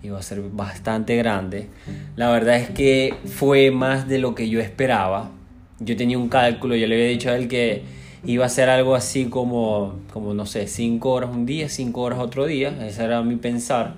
Iba 0.03 0.19
a 0.19 0.21
ser 0.21 0.41
bastante 0.41 1.15
grande. 1.15 1.69
La 2.17 2.29
verdad 2.29 2.57
es 2.57 2.71
que 2.71 3.15
fue 3.23 3.71
más 3.71 4.09
de 4.09 4.19
lo 4.19 4.35
que 4.35 4.49
yo 4.49 4.59
esperaba. 4.59 5.31
Yo 5.79 5.95
tenía 5.95 6.17
un 6.17 6.27
cálculo, 6.27 6.75
yo 6.75 6.87
le 6.87 6.95
había 6.95 7.07
dicho 7.07 7.29
a 7.29 7.37
él 7.37 7.47
que 7.47 8.02
iba 8.25 8.45
a 8.45 8.49
ser 8.49 8.69
algo 8.69 8.95
así 8.95 9.25
como, 9.25 9.95
como 10.11 10.33
no 10.33 10.45
sé, 10.45 10.67
5 10.67 11.09
horas 11.09 11.29
un 11.31 11.45
día, 11.45 11.69
5 11.69 12.01
horas 12.01 12.19
otro 12.19 12.45
día. 12.45 12.69
Ese 12.85 13.03
era 13.03 13.21
mi 13.21 13.35
pensar. 13.35 13.95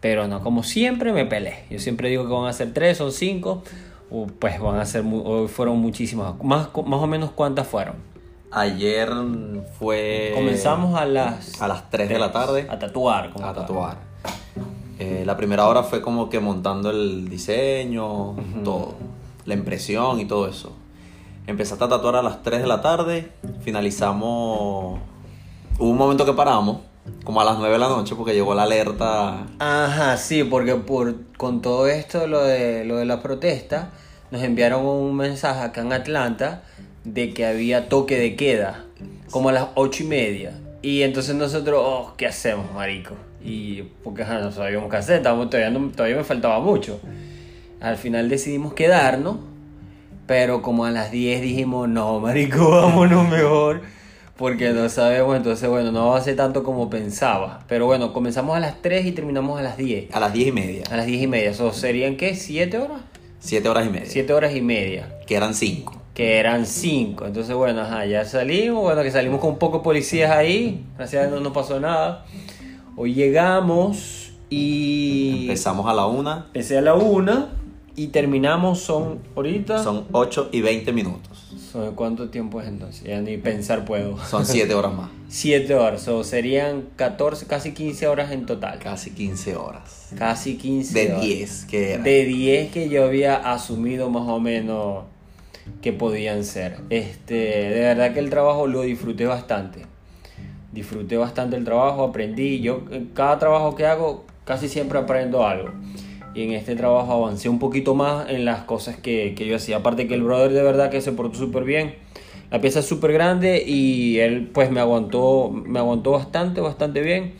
Pero 0.00 0.26
no, 0.28 0.42
como 0.42 0.62
siempre 0.62 1.12
me 1.12 1.24
peleé. 1.26 1.64
Yo 1.70 1.78
siempre 1.78 2.08
digo 2.08 2.26
que 2.26 2.32
van 2.32 2.46
a 2.46 2.52
ser 2.52 2.72
3 2.72 3.00
o 3.00 3.10
5. 3.10 3.62
Pues 4.38 4.60
van 4.60 4.78
a 4.78 4.84
ser, 4.84 5.04
fueron 5.48 5.78
muchísimas. 5.78 6.34
Más, 6.42 6.68
más 6.86 7.00
o 7.00 7.06
menos 7.06 7.30
cuántas 7.30 7.66
fueron. 7.66 7.96
Ayer 8.50 9.08
fue... 9.78 10.32
Comenzamos 10.34 11.00
a 11.00 11.06
las... 11.06 11.60
a 11.62 11.68
las 11.68 11.88
3 11.88 12.08
de 12.10 12.18
la 12.18 12.32
tarde 12.32 12.66
A 12.68 12.78
tatuar. 12.78 13.30
como 13.30 13.46
a 13.46 13.54
tal. 13.54 13.62
tatuar. 13.62 13.96
Eh, 14.98 15.22
la 15.24 15.36
primera 15.36 15.66
hora 15.66 15.82
fue 15.82 16.02
como 16.02 16.28
que 16.28 16.38
montando 16.38 16.90
el 16.90 17.28
diseño, 17.28 18.36
todo, 18.62 18.94
la 19.46 19.54
impresión 19.54 20.20
y 20.20 20.26
todo 20.26 20.46
eso. 20.46 20.76
Empezaste 21.46 21.84
a 21.84 21.88
tatuar 21.88 22.16
a 22.16 22.22
las 22.22 22.42
3 22.42 22.62
de 22.62 22.66
la 22.68 22.80
tarde, 22.82 23.30
finalizamos... 23.62 25.00
Hubo 25.78 25.90
un 25.90 25.96
momento 25.96 26.24
que 26.24 26.32
paramos, 26.34 26.78
como 27.24 27.40
a 27.40 27.44
las 27.44 27.58
9 27.58 27.72
de 27.72 27.78
la 27.80 27.88
noche, 27.88 28.14
porque 28.14 28.32
llegó 28.34 28.54
la 28.54 28.62
alerta. 28.64 29.46
Ajá, 29.58 30.16
sí, 30.16 30.44
porque 30.44 30.74
por, 30.76 31.16
con 31.36 31.60
todo 31.62 31.88
esto, 31.88 32.26
lo 32.26 32.42
de, 32.44 32.84
lo 32.84 32.96
de 32.98 33.04
la 33.06 33.20
protesta, 33.22 33.90
nos 34.30 34.42
enviaron 34.42 34.84
un 34.86 35.16
mensaje 35.16 35.60
acá 35.60 35.80
en 35.80 35.92
Atlanta 35.92 36.62
de 37.04 37.34
que 37.34 37.44
había 37.46 37.88
toque 37.88 38.16
de 38.18 38.36
queda, 38.36 38.84
como 39.30 39.48
a 39.48 39.52
las 39.52 39.68
ocho 39.74 40.04
y 40.04 40.06
media. 40.06 40.52
Y 40.82 41.02
entonces 41.02 41.34
nosotros, 41.34 41.80
oh, 41.84 42.14
¿qué 42.16 42.26
hacemos, 42.26 42.72
marico? 42.72 43.14
Y 43.42 43.82
porque 44.04 44.22
ajá, 44.22 44.38
no 44.38 44.52
sabíamos 44.52 44.88
qué 44.90 44.96
hacer, 44.98 45.22
todavía, 45.22 45.70
no- 45.70 45.90
todavía 45.90 46.16
me 46.16 46.24
faltaba 46.24 46.60
mucho. 46.60 47.00
Al 47.80 47.96
final 47.96 48.28
decidimos 48.28 48.74
quedarnos, 48.74 49.38
pero 50.32 50.62
como 50.62 50.86
a 50.86 50.90
las 50.90 51.10
10 51.10 51.42
dijimos, 51.42 51.90
no, 51.90 52.18
marico, 52.18 52.70
vámonos 52.80 53.28
mejor. 53.28 53.82
Porque 54.38 54.70
no 54.70 54.88
sabemos, 54.88 55.36
entonces 55.36 55.68
bueno, 55.68 55.92
no 55.92 56.08
va 56.08 56.16
a 56.16 56.22
ser 56.22 56.36
tanto 56.36 56.62
como 56.62 56.88
pensaba. 56.88 57.62
Pero 57.68 57.84
bueno, 57.84 58.14
comenzamos 58.14 58.56
a 58.56 58.60
las 58.60 58.80
3 58.80 59.04
y 59.04 59.12
terminamos 59.12 59.60
a 59.60 59.62
las 59.62 59.76
10. 59.76 60.10
A 60.10 60.20
las 60.20 60.32
10 60.32 60.48
y 60.48 60.52
media, 60.52 60.84
A 60.90 60.96
las 60.96 61.04
10 61.04 61.22
y 61.22 61.26
media. 61.26 61.50
¿Eso 61.50 61.70
serían 61.74 62.16
qué? 62.16 62.32
¿7 62.32 62.82
horas? 62.82 63.02
7 63.40 63.68
horas 63.68 63.86
y 63.86 63.90
media, 63.90 64.06
7 64.08 64.32
horas 64.32 64.56
y 64.56 64.62
media. 64.62 65.18
que 65.26 65.36
eran 65.36 65.52
5. 65.52 66.00
Que 66.14 66.38
eran 66.38 66.64
5. 66.64 67.26
Entonces 67.26 67.54
bueno, 67.54 67.82
ajá, 67.82 68.06
ya 68.06 68.24
salimos. 68.24 68.84
Bueno, 68.84 69.02
que 69.02 69.10
salimos 69.10 69.38
con 69.38 69.50
un 69.50 69.58
poco 69.58 69.78
de 69.78 69.84
policías 69.84 70.30
ahí. 70.30 70.82
Gracias 70.96 71.24
a 71.24 71.26
Dios 71.26 71.38
no, 71.38 71.46
no 71.46 71.52
pasó 71.52 71.78
nada. 71.78 72.24
Hoy 72.96 73.12
llegamos 73.12 74.32
y... 74.48 75.42
Empezamos 75.42 75.86
a 75.90 75.92
la 75.92 76.06
1, 76.06 76.44
Empecé 76.46 76.78
a 76.78 76.80
la 76.80 76.94
1 76.94 77.61
y 77.96 78.08
terminamos 78.08 78.80
son 78.80 79.20
ahorita... 79.36 79.82
son 79.82 80.06
8 80.12 80.48
y 80.52 80.60
20 80.60 80.92
minutos. 80.92 81.48
¿Son 81.72 81.94
¿Cuánto 81.94 82.28
tiempo 82.28 82.60
es 82.60 82.68
entonces? 82.68 83.02
Ya 83.04 83.20
ni 83.20 83.38
pensar 83.38 83.84
puedo. 83.84 84.18
Son 84.26 84.44
7 84.44 84.74
horas 84.74 84.92
más, 84.94 85.10
7 85.28 85.74
horas, 85.74 86.06
o 86.08 86.22
serían 86.22 86.84
14, 86.96 87.46
casi 87.46 87.72
15 87.72 88.06
horas 88.08 88.30
en 88.32 88.44
total. 88.46 88.78
casi 88.78 89.10
15 89.10 89.56
horas. 89.56 90.10
Casi 90.18 90.56
15 90.56 90.92
De 90.94 91.12
horas. 91.12 91.22
10 91.22 91.64
que 91.66 91.90
era. 91.92 92.02
De 92.02 92.24
10 92.24 92.72
que 92.72 92.88
yo 92.88 93.04
había 93.04 93.36
asumido 93.36 94.10
más 94.10 94.28
o 94.28 94.38
menos 94.40 95.04
que 95.80 95.92
podían 95.92 96.44
ser. 96.44 96.78
Este, 96.90 97.34
de 97.34 97.80
verdad 97.80 98.12
que 98.12 98.18
el 98.20 98.28
trabajo 98.30 98.66
lo 98.66 98.82
disfruté 98.82 99.26
bastante. 99.26 99.86
Disfruté 100.72 101.16
bastante 101.16 101.56
el 101.56 101.64
trabajo, 101.64 102.04
aprendí. 102.04 102.60
Yo 102.60 102.82
en 102.90 103.06
cada 103.06 103.38
trabajo 103.38 103.74
que 103.74 103.86
hago 103.86 104.24
casi 104.44 104.68
siempre 104.68 104.98
aprendo 104.98 105.46
algo. 105.46 105.70
Y 106.34 106.42
en 106.44 106.52
este 106.52 106.76
trabajo 106.76 107.12
avancé 107.12 107.48
un 107.48 107.58
poquito 107.58 107.94
más 107.94 108.30
en 108.30 108.44
las 108.44 108.62
cosas 108.64 108.96
que, 108.96 109.34
que 109.36 109.46
yo 109.46 109.56
hacía. 109.56 109.76
Aparte 109.78 110.08
que 110.08 110.14
el 110.14 110.22
brother 110.22 110.52
de 110.52 110.62
verdad 110.62 110.90
que 110.90 111.00
se 111.00 111.12
portó 111.12 111.38
súper 111.38 111.64
bien. 111.64 111.94
La 112.50 112.60
pieza 112.60 112.80
es 112.80 112.86
súper 112.86 113.12
grande 113.12 113.62
y 113.66 114.18
él 114.18 114.48
pues 114.52 114.70
me 114.70 114.80
aguantó, 114.80 115.50
me 115.50 115.78
aguantó 115.78 116.10
bastante, 116.12 116.60
bastante 116.60 117.00
bien. 117.00 117.34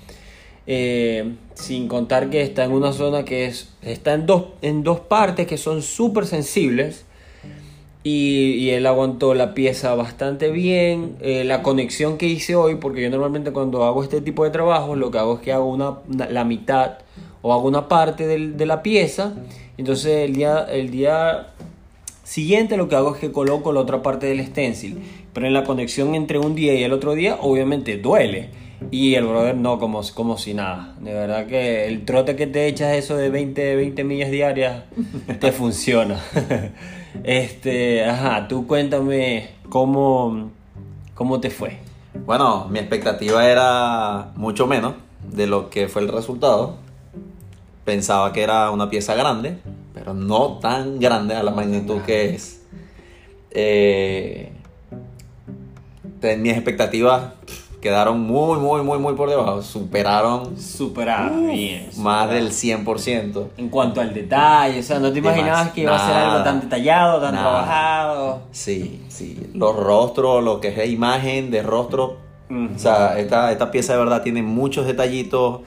Eh, 0.67 1.35
sin 1.55 1.89
contar 1.89 2.31
que 2.31 2.43
está 2.43 2.65
en 2.65 2.73
una 2.73 2.93
zona 2.93 3.25
que 3.25 3.47
es, 3.47 3.75
está 3.83 4.15
en 4.15 4.27
dos, 4.27 4.45
en 4.63 4.83
dos 4.83 5.01
partes 5.01 5.47
que 5.47 5.57
son 5.59 5.83
súper 5.83 6.27
sensibles. 6.27 7.05
Y, 8.05 8.55
y 8.55 8.71
él 8.71 8.87
aguantó 8.87 9.33
la 9.33 9.55
pieza 9.55 9.95
bastante 9.95 10.51
bien. 10.51 11.17
Eh, 11.21 11.45
la 11.45 11.63
conexión 11.63 12.19
que 12.19 12.27
hice 12.27 12.57
hoy, 12.57 12.75
porque 12.77 13.01
yo 13.03 13.11
normalmente 13.11 13.53
cuando 13.53 13.85
hago 13.85 14.03
este 14.03 14.21
tipo 14.21 14.45
de 14.45 14.51
trabajo, 14.51 14.97
lo 14.97 15.11
que 15.11 15.19
hago 15.19 15.37
es 15.37 15.41
que 15.41 15.53
hago 15.53 15.67
una, 15.67 15.99
una- 16.09 16.29
la 16.29 16.45
mitad 16.45 16.99
o 17.43 17.53
hago 17.53 17.69
una 17.69 17.89
parte 17.89 18.27
del- 18.27 18.57
de 18.57 18.67
la 18.67 18.83
pieza. 18.83 19.35
Entonces 19.77 20.29
el 20.29 20.35
día, 20.35 20.67
el 20.71 20.91
día 20.91 21.49
siguiente 22.25 22.77
lo 22.77 22.89
que 22.89 22.97
hago 22.97 23.15
es 23.15 23.21
que 23.21 23.33
coloco 23.33 23.73
la 23.73 23.81
otra 23.81 24.03
parte 24.03 24.27
del 24.27 24.45
stencil. 24.47 25.03
Pero 25.33 25.47
en 25.47 25.55
la 25.55 25.65
conexión 25.65 26.15
entre 26.15 26.39
un 26.39 26.55
día 26.55 26.75
y 26.75 26.83
el 26.85 26.93
otro 26.93 27.15
día, 27.15 27.39
obviamente 27.41 27.97
duele. 27.99 28.51
Y 28.91 29.15
el 29.15 29.25
brother 29.27 29.57
no, 29.57 29.79
como, 29.79 30.03
como 30.15 30.37
si 30.39 30.55
nada. 30.55 30.95
De 31.01 31.15
verdad 31.15 31.47
que 31.47 31.87
el 31.87 32.05
trote 32.05 32.35
que 32.37 32.47
te 32.49 32.67
echas 32.67 32.97
eso 32.97 33.17
de 33.17 33.31
20, 33.31 33.77
20 33.77 34.05
millas 34.05 34.31
diarias 34.31 34.83
te 35.41 35.53
funciona. 35.53 36.19
este, 37.25 38.05
ajá, 38.05 38.49
tú 38.49 38.67
cuéntame 38.67 39.51
cómo, 39.69 40.51
cómo 41.15 41.41
te 41.41 41.51
fue. 41.51 41.79
Bueno, 42.27 42.67
mi 42.71 42.79
expectativa 42.79 43.49
era 43.49 44.33
mucho 44.37 44.67
menos 44.67 44.95
de 45.33 45.47
lo 45.47 45.71
que 45.71 45.89
fue 45.89 46.03
el 46.03 46.09
resultado. 46.09 46.77
Pensaba 47.85 48.33
que 48.33 48.43
era 48.43 48.71
una 48.71 48.89
pieza 48.89 49.15
grande, 49.15 49.59
pero 49.95 50.15
no 50.15 50.59
tan 50.59 51.01
grande 51.01 51.35
a 51.35 51.43
la 51.43 51.51
magnitud 51.51 52.01
que 52.03 52.35
es. 52.35 52.63
Eh, 53.51 54.53
mis 56.39 56.53
expectativas 56.53 57.33
quedaron 57.81 58.21
muy, 58.21 58.61
muy, 58.61 58.83
muy, 58.83 58.99
muy 58.99 59.15
por 59.15 59.29
debajo. 59.29 59.61
Superaron 59.61 60.57
Superada, 60.57 61.37
bien. 61.37 61.91
más 61.99 62.31
del 62.31 62.51
100%. 62.51 63.49
En 63.57 63.69
cuanto 63.69 64.01
al 64.01 64.15
detalle, 64.15 64.79
o 64.79 64.83
sea, 64.83 65.01
no 65.01 65.13
te 65.13 65.19
imaginabas 65.19 65.73
que 65.73 65.81
iba 65.83 65.97
a 65.97 66.07
ser 66.07 66.17
algo 66.17 66.45
tan 66.45 66.61
detallado, 66.61 67.21
tan 67.21 67.35
Nada. 67.35 67.45
trabajado. 67.51 68.43
Sí, 68.53 69.03
sí. 69.09 69.51
Los 69.55 69.75
rostros, 69.75 70.45
lo 70.45 70.61
que 70.61 70.69
es 70.69 70.89
imagen 70.89 71.51
de 71.51 71.63
rostro. 71.63 72.19
O 72.49 72.79
sea, 72.79 73.19
esta, 73.19 73.51
esta 73.51 73.71
pieza 73.71 73.95
de 73.95 73.99
verdad 73.99 74.23
tiene 74.23 74.43
muchos 74.43 74.87
detallitos 74.87 75.63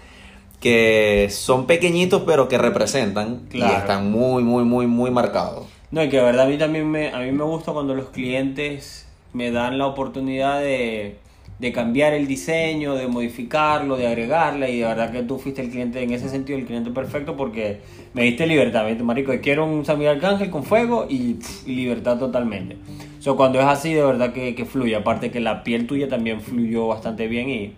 que 0.59 1.27
son 1.31 1.65
pequeñitos 1.67 2.23
pero 2.25 2.47
que 2.47 2.57
representan 2.57 3.41
Claro. 3.49 3.73
y 3.73 3.77
están 3.77 4.11
muy, 4.11 4.43
muy, 4.43 4.63
muy, 4.63 4.87
muy 4.87 5.11
marcados. 5.11 5.67
No, 5.91 6.03
y 6.03 6.09
que 6.09 6.17
de 6.17 6.23
verdad 6.23 6.45
a 6.45 6.49
mí 6.49 6.57
también 6.57 6.89
me, 6.89 7.09
a 7.09 7.19
mí 7.19 7.31
me 7.31 7.43
gusta 7.43 7.71
cuando 7.71 7.93
los 7.93 8.09
clientes 8.09 9.07
me 9.33 9.51
dan 9.51 9.77
la 9.77 9.85
oportunidad 9.87 10.59
de, 10.59 11.17
de 11.59 11.71
cambiar 11.71 12.13
el 12.13 12.27
diseño, 12.27 12.95
de 12.95 13.07
modificarlo, 13.07 13.95
de 13.97 14.07
agregarle 14.07 14.71
y 14.71 14.79
de 14.79 14.85
verdad 14.87 15.11
que 15.11 15.23
tú 15.23 15.37
fuiste 15.37 15.61
el 15.61 15.69
cliente 15.69 16.01
en 16.01 16.11
ese 16.11 16.29
sentido, 16.29 16.57
el 16.57 16.65
cliente 16.65 16.89
perfecto 16.91 17.35
porque 17.37 17.81
me 18.13 18.23
diste 18.23 18.47
libertad, 18.47 18.81
me 18.81 18.87
dijiste, 18.87 19.03
marico, 19.03 19.33
quiero 19.41 19.65
un 19.65 19.85
San 19.85 19.97
Miguel 19.99 20.15
Arcángel 20.15 20.49
con 20.49 20.63
fuego 20.63 21.05
y, 21.09 21.35
pff, 21.35 21.67
y 21.67 21.75
libertad 21.75 22.17
totalmente. 22.17 22.77
O 23.19 23.21
sea, 23.21 23.33
cuando 23.33 23.59
es 23.59 23.65
así, 23.65 23.93
de 23.93 24.03
verdad 24.03 24.33
que, 24.33 24.53
que 24.55 24.65
fluye, 24.65 24.95
aparte 24.95 25.31
que 25.31 25.39
la 25.39 25.63
piel 25.63 25.87
tuya 25.87 26.07
también 26.09 26.41
fluyó 26.41 26.87
bastante 26.87 27.27
bien 27.27 27.49
y, 27.49 27.73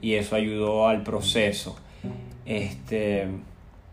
y 0.00 0.14
eso 0.14 0.36
ayudó 0.36 0.86
al 0.88 1.02
proceso. 1.02 1.76
Este... 2.46 3.28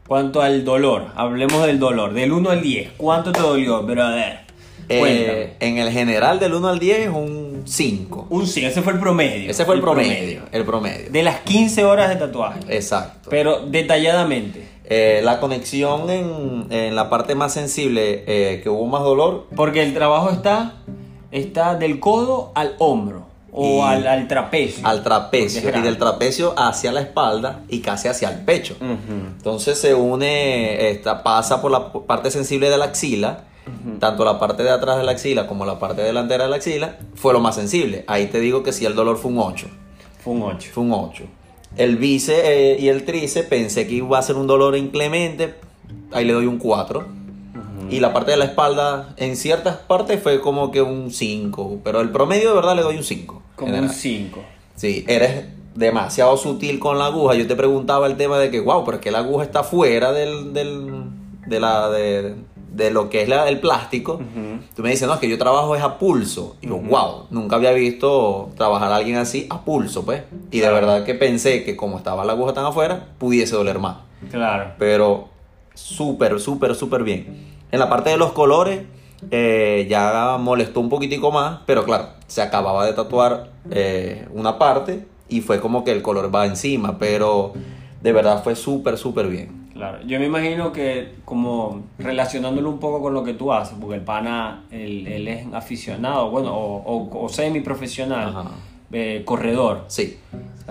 cuanto 0.08 0.42
al 0.42 0.66
dolor, 0.66 1.08
hablemos 1.16 1.66
del 1.66 1.80
dolor, 1.80 2.14
del 2.14 2.32
1 2.32 2.50
al 2.50 2.62
10, 2.62 2.92
¿cuánto 2.98 3.32
te 3.32 3.42
dolió, 3.42 3.84
brother? 3.84 4.50
Eh, 4.90 5.56
en 5.60 5.78
el 5.78 5.92
general 5.92 6.40
del 6.40 6.56
1 6.56 6.68
al 6.68 6.80
10 6.80 7.00
es 7.00 7.10
un 7.10 7.62
5. 7.66 8.28
Un 8.30 8.48
5, 8.48 8.68
ese 8.68 8.82
fue 8.82 8.94
el 8.94 9.00
promedio. 9.00 9.52
Ese 9.52 9.64
fue 9.66 9.76
el, 9.76 9.82
promedio, 9.82 10.42
el 10.52 10.66
promedio. 10.66 11.12
De 11.12 11.22
las 11.22 11.42
15 11.42 11.86
horas 11.86 12.10
de 12.10 12.16
tatuaje. 12.16 12.60
Exacto. 12.70 13.30
Pero 13.30 13.66
detalladamente. 13.68 14.68
Eh, 14.92 15.22
la 15.24 15.40
conexión 15.40 16.10
en, 16.10 16.66
en 16.72 16.96
la 16.96 17.12
parte 17.12 17.36
más 17.36 17.54
sensible, 17.54 18.24
eh, 18.26 18.62
que 18.64 18.70
hubo 18.70 18.88
más 18.88 19.04
dolor, 19.04 19.46
Porque 19.56 19.84
el 19.84 19.94
trabajo 19.94 20.32
está, 20.32 20.78
está 21.30 21.76
del 21.76 22.00
codo 22.00 22.52
al 22.56 22.76
hombro 22.80 23.29
o 23.52 23.84
al, 23.84 24.06
al 24.08 24.28
trapecio. 24.28 24.88
al 24.88 25.04
trapecio, 25.04 25.70
y 25.70 25.82
del 25.82 25.98
trapecio 25.98 26.54
hacia 26.58 26.92
la 26.92 27.02
espalda 27.02 27.62
y 27.70 27.80
casi 27.80 28.08
hacia 28.08 28.30
el 28.30 28.44
pecho. 28.46 28.76
Entonces 28.80 29.80
se 29.80 29.94
une, 29.94 30.92
esta, 30.92 31.24
pasa 31.24 31.62
por 31.62 31.72
la 31.72 31.92
parte 31.92 32.32
sensible 32.32 32.70
de 32.70 32.78
la 32.78 32.86
axila, 32.86 33.46
tanto 34.00 34.26
la 34.26 34.40
parte 34.40 34.64
de 34.64 34.72
atrás 34.72 34.98
de 34.98 35.04
la 35.04 35.12
axila 35.12 35.48
como 35.48 35.66
la 35.66 35.80
parte 35.80 36.02
delantera 36.02 36.46
de 36.46 36.50
la 36.50 36.56
axila, 36.58 36.98
fue 37.16 37.34
lo 37.34 37.40
más 37.40 37.56
sensible. 37.56 38.04
Ahí 38.08 38.28
te 38.28 38.40
digo 38.40 38.64
que 38.64 38.72
sí, 38.72 38.86
el 38.86 38.96
dolor 38.96 39.18
fue 39.18 39.32
un 39.32 39.40
8. 39.40 39.68
Fue 40.24 40.34
un 40.34 40.44
8. 40.44 40.70
Fue 40.74 40.84
un 40.84 40.94
8. 40.94 41.24
El 41.78 41.98
bíceps 41.98 42.42
eh, 42.44 42.78
y 42.80 42.88
el 42.88 43.06
tríceps 43.06 43.48
pensé 43.48 43.88
que 43.88 43.96
iba 43.96 44.18
a 44.18 44.22
ser 44.22 44.36
un 44.36 44.48
dolor 44.48 44.76
inclemente, 44.76 45.54
ahí 46.12 46.26
le 46.26 46.34
doy 46.34 46.46
un 46.46 46.58
4. 46.58 47.19
Y 47.90 48.00
la 48.00 48.14
parte 48.14 48.32
de 48.32 48.38
la 48.38 48.46
espalda, 48.46 49.14
en 49.18 49.36
ciertas 49.36 49.76
partes 49.78 50.22
fue 50.22 50.40
como 50.42 50.72
que 50.72 50.82
un 50.82 51.12
5, 51.12 51.80
pero 51.84 52.02
el 52.02 52.10
promedio 52.10 52.50
de 52.50 52.56
verdad 52.56 52.76
le 52.76 52.82
doy 52.84 52.98
un 52.98 53.04
5. 53.04 53.42
Como 53.56 53.74
un 53.78 53.90
5. 53.90 54.40
Sí, 54.76 55.06
eres 55.08 55.46
demasiado 55.76 56.36
sutil 56.38 56.80
con 56.80 56.98
la 57.00 57.06
aguja. 57.08 57.36
Yo 57.36 57.48
te 57.48 57.56
preguntaba 57.56 58.08
el 58.08 58.18
tema 58.18 58.38
de 58.40 58.50
que, 58.52 58.60
wow, 58.60 58.84
pero 58.86 58.98
es 58.98 59.02
que 59.04 59.12
la 59.12 59.20
aguja 59.20 59.44
está 59.44 59.64
fuera 59.64 60.12
del, 60.12 60.54
del- 60.54 61.04
de, 61.48 61.60
la, 61.60 61.90
de, 61.90 62.36
de 62.74 62.92
lo 62.92 63.10
que 63.10 63.22
es 63.24 63.30
la, 63.30 63.48
el 63.50 63.60
plástico. 63.60 64.20
Tú 64.76 64.84
me 64.84 64.90
dices, 64.92 65.08
no, 65.08 65.14
es 65.16 65.20
que 65.20 65.30
yo 65.30 65.38
trabajo 65.38 65.76
es 65.76 65.82
a 65.82 65.98
pulso. 65.98 66.56
Y 66.62 66.68
yo, 66.68 66.78
wow, 66.78 67.26
nunca 67.30 67.56
había 67.56 67.72
visto 67.72 68.50
trabajar 68.56 68.92
a 68.92 68.96
alguien 68.98 69.18
así 69.18 69.48
a 69.50 69.62
pulso, 69.66 70.04
pues. 70.06 70.24
Y 70.52 70.60
de 70.60 70.70
verdad 70.70 71.04
que 71.06 71.16
pensé 71.16 71.64
que 71.64 71.76
como 71.76 71.98
estaba 71.98 72.24
la 72.26 72.34
aguja 72.34 72.54
tan 72.54 72.66
afuera, 72.66 73.08
pudiese 73.18 73.56
doler 73.56 73.80
más. 73.80 73.98
Claro. 74.32 74.74
Pero 74.78 75.30
súper, 75.74 76.40
súper, 76.40 76.76
súper 76.76 77.04
bien. 77.04 77.59
En 77.72 77.80
la 77.80 77.90
parte 77.90 78.10
de 78.10 78.18
los 78.18 78.32
colores, 78.32 78.82
eh, 79.32 79.86
ya 79.90 80.38
molestó 80.40 80.80
un 80.80 80.90
poquitico 80.90 81.32
más, 81.32 81.60
pero 81.66 81.84
claro, 81.84 82.08
se 82.28 82.42
acababa 82.42 82.86
de 82.86 82.94
tatuar 82.94 83.50
eh, 83.70 84.28
una 84.34 84.58
parte 84.58 85.06
y 85.28 85.42
fue 85.42 85.60
como 85.60 85.84
que 85.84 85.92
el 85.92 86.02
color 86.02 86.34
va 86.34 86.46
encima, 86.46 86.98
pero 86.98 87.54
de 88.02 88.12
verdad 88.12 88.44
fue 88.44 88.56
súper, 88.56 88.98
súper 88.98 89.28
bien. 89.28 89.70
Claro, 89.74 90.00
yo 90.06 90.20
me 90.20 90.26
imagino 90.26 90.74
que 90.74 91.16
como 91.24 91.84
relacionándolo 92.00 92.70
un 92.70 92.80
poco 92.80 93.02
con 93.02 93.14
lo 93.14 93.24
que 93.24 93.34
tú 93.34 93.54
haces, 93.54 93.78
porque 93.80 93.96
el 93.98 94.02
pana, 94.04 94.64
él, 94.72 95.08
él 95.08 95.28
es 95.28 95.54
aficionado, 95.54 96.30
bueno, 96.32 96.54
o, 96.54 96.84
o, 96.84 97.26
o 97.26 97.30
semi-profesional, 97.30 98.30
Ajá. 98.30 98.52
eh, 98.92 99.22
corredor, 99.26 99.86
Sí, 99.88 100.18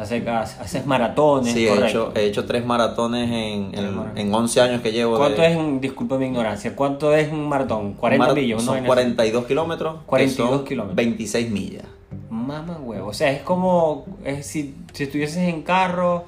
hace, 0.00 0.28
haces 0.28 0.86
maratones, 0.86 1.52
sí, 1.52 1.66
he 1.66 1.86
hecho, 1.86 2.12
he 2.14 2.26
hecho 2.26 2.44
tres 2.46 2.64
maratones 2.64 3.30
en, 3.30 3.72
Tres 3.72 3.84
en, 3.84 3.96
maratones. 3.96 4.24
en 4.24 4.34
11 4.34 4.60
años 4.60 4.80
que 4.82 4.92
llevo. 4.92 5.12
de- 5.14 5.18
¿Cuánto 5.18 5.42
es, 5.42 5.56
un- 5.56 5.80
disculpa 5.80 6.18
mi 6.18 6.26
ignorancia, 6.26 6.74
cuánto 6.76 7.14
es 7.14 7.30
un 7.32 7.48
maratón? 7.48 7.96
¿40 7.96 8.18
Mara- 8.18 8.34
millas? 8.34 8.62
Son 8.62 8.84
42 8.84 9.46
kilómetros. 9.46 9.96
que 10.00 10.06
42 10.06 10.50
son 10.56 10.64
kilómetros. 10.64 10.96
26 10.96 11.50
millas. 11.50 11.84
Mamá 12.30 12.78
huevo, 12.82 13.08
o 13.08 13.12
sea, 13.12 13.30
es 13.30 13.42
como, 13.42 14.04
es 14.24 14.46
si, 14.46 14.74
si 14.92 15.04
estuvieses 15.04 15.38
en 15.38 15.62
carro, 15.62 16.24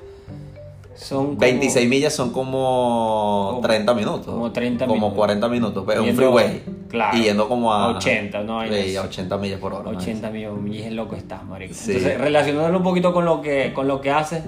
son 0.95 1.27
como- 1.29 1.39
26 1.39 1.89
millas 1.89 2.13
son 2.15 2.31
como 2.31 3.49
Como- 3.53 3.61
30 3.67 3.95
minutos. 3.95 4.27
como 4.27 4.51
30 4.53 4.87
Como 4.87 4.97
minutos. 5.01 5.17
40 5.17 5.49
minutos. 5.49 5.85
Pero 5.87 6.03
es 6.05 6.11
un 6.11 6.17
freeway. 6.17 6.63
Claro, 6.91 7.17
Y 7.17 7.23
yendo 7.23 7.49
como 7.49 7.73
a 7.73 7.89
80, 7.97 8.43
no 8.43 8.61
hay 8.61 8.97
a 8.97 9.03
80 9.03 9.37
millas 9.39 9.61
por 9.61 9.73
hora. 9.73 9.91
¿no? 9.91 9.99
80 9.99 10.31
millones, 10.31 10.87
es 10.87 10.93
loco 10.93 11.17
estás, 11.17 11.45
marico. 11.45 11.75
Sí. 11.75 11.93
Entonces, 11.93 12.21
relacionándolo 12.21 12.79
un 12.79 12.85
poquito 12.85 13.13
con 13.13 13.25
lo 13.25 13.41
que, 13.41 13.73
con 13.73 13.89
lo 13.89 14.01
que 14.01 14.11
haces, 14.11 14.43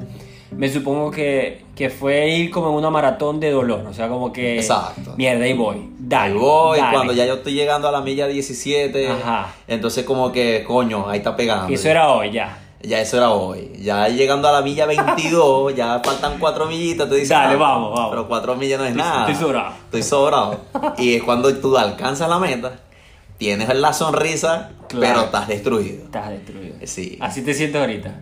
me 0.56 0.68
supongo 0.68 1.10
que, 1.10 1.62
que 1.74 1.88
fue 1.88 2.28
ir 2.28 2.50
como 2.50 2.68
en 2.70 2.74
una 2.74 2.90
maratón 2.90 3.40
de 3.40 3.50
dolor, 3.50 3.86
o 3.88 3.94
sea, 3.94 4.08
como 4.08 4.32
que... 4.32 4.56
Exacto. 4.56 5.14
Mierda, 5.16 5.44
ahí 5.44 5.54
voy, 5.54 5.88
dale. 5.98 6.34
Ahí 6.34 6.38
voy, 6.38 6.78
dale. 6.78 6.94
cuando 6.94 7.12
ya 7.12 7.26
yo 7.26 7.34
estoy 7.34 7.54
llegando 7.54 7.88
a 7.88 7.92
la 7.92 8.00
milla 8.00 8.26
17, 8.26 9.08
Ajá. 9.08 9.54
entonces 9.66 10.04
como 10.04 10.30
que, 10.32 10.64
coño, 10.66 11.08
ahí 11.08 11.18
está 11.18 11.36
pegando. 11.36 11.70
Y 11.70 11.74
eso 11.74 11.88
era 11.88 12.10
hoy, 12.10 12.32
ya. 12.32 12.58
Ya 12.82 13.00
eso 13.00 13.16
era 13.16 13.30
hoy. 13.30 13.70
Ya 13.80 14.08
llegando 14.08 14.48
a 14.48 14.52
la 14.52 14.62
milla 14.62 14.86
22, 14.86 15.74
ya 15.76 16.00
faltan 16.04 16.38
4 16.38 16.66
millitas, 16.66 17.08
tú 17.08 17.14
dices, 17.14 17.28
Dale, 17.30 17.54
"Ah, 17.54 17.56
vamos, 17.56 17.92
vamos". 17.94 18.10
Pero 18.10 18.28
4 18.28 18.56
millas 18.56 18.78
no 18.80 18.84
es 18.84 18.90
Estoy- 18.90 19.02
nada. 19.02 19.20
estoy 19.30 19.34
sobrado. 19.46 19.72
Estoy 19.84 20.02
sobrado. 20.02 20.60
y 20.98 21.14
es 21.14 21.22
cuando 21.22 21.54
tú 21.54 21.76
alcanzas 21.78 22.28
la 22.28 22.38
meta, 22.40 22.72
tienes 23.38 23.72
la 23.74 23.92
sonrisa, 23.92 24.70
Claro. 24.88 25.14
pero 25.14 25.20
estás 25.26 25.48
destruido. 25.48 26.04
Estás 26.04 26.30
destruido. 26.30 26.74
Sí. 26.84 27.18
Así 27.20 27.42
te 27.42 27.54
sientes 27.54 27.80
ahorita. 27.80 28.20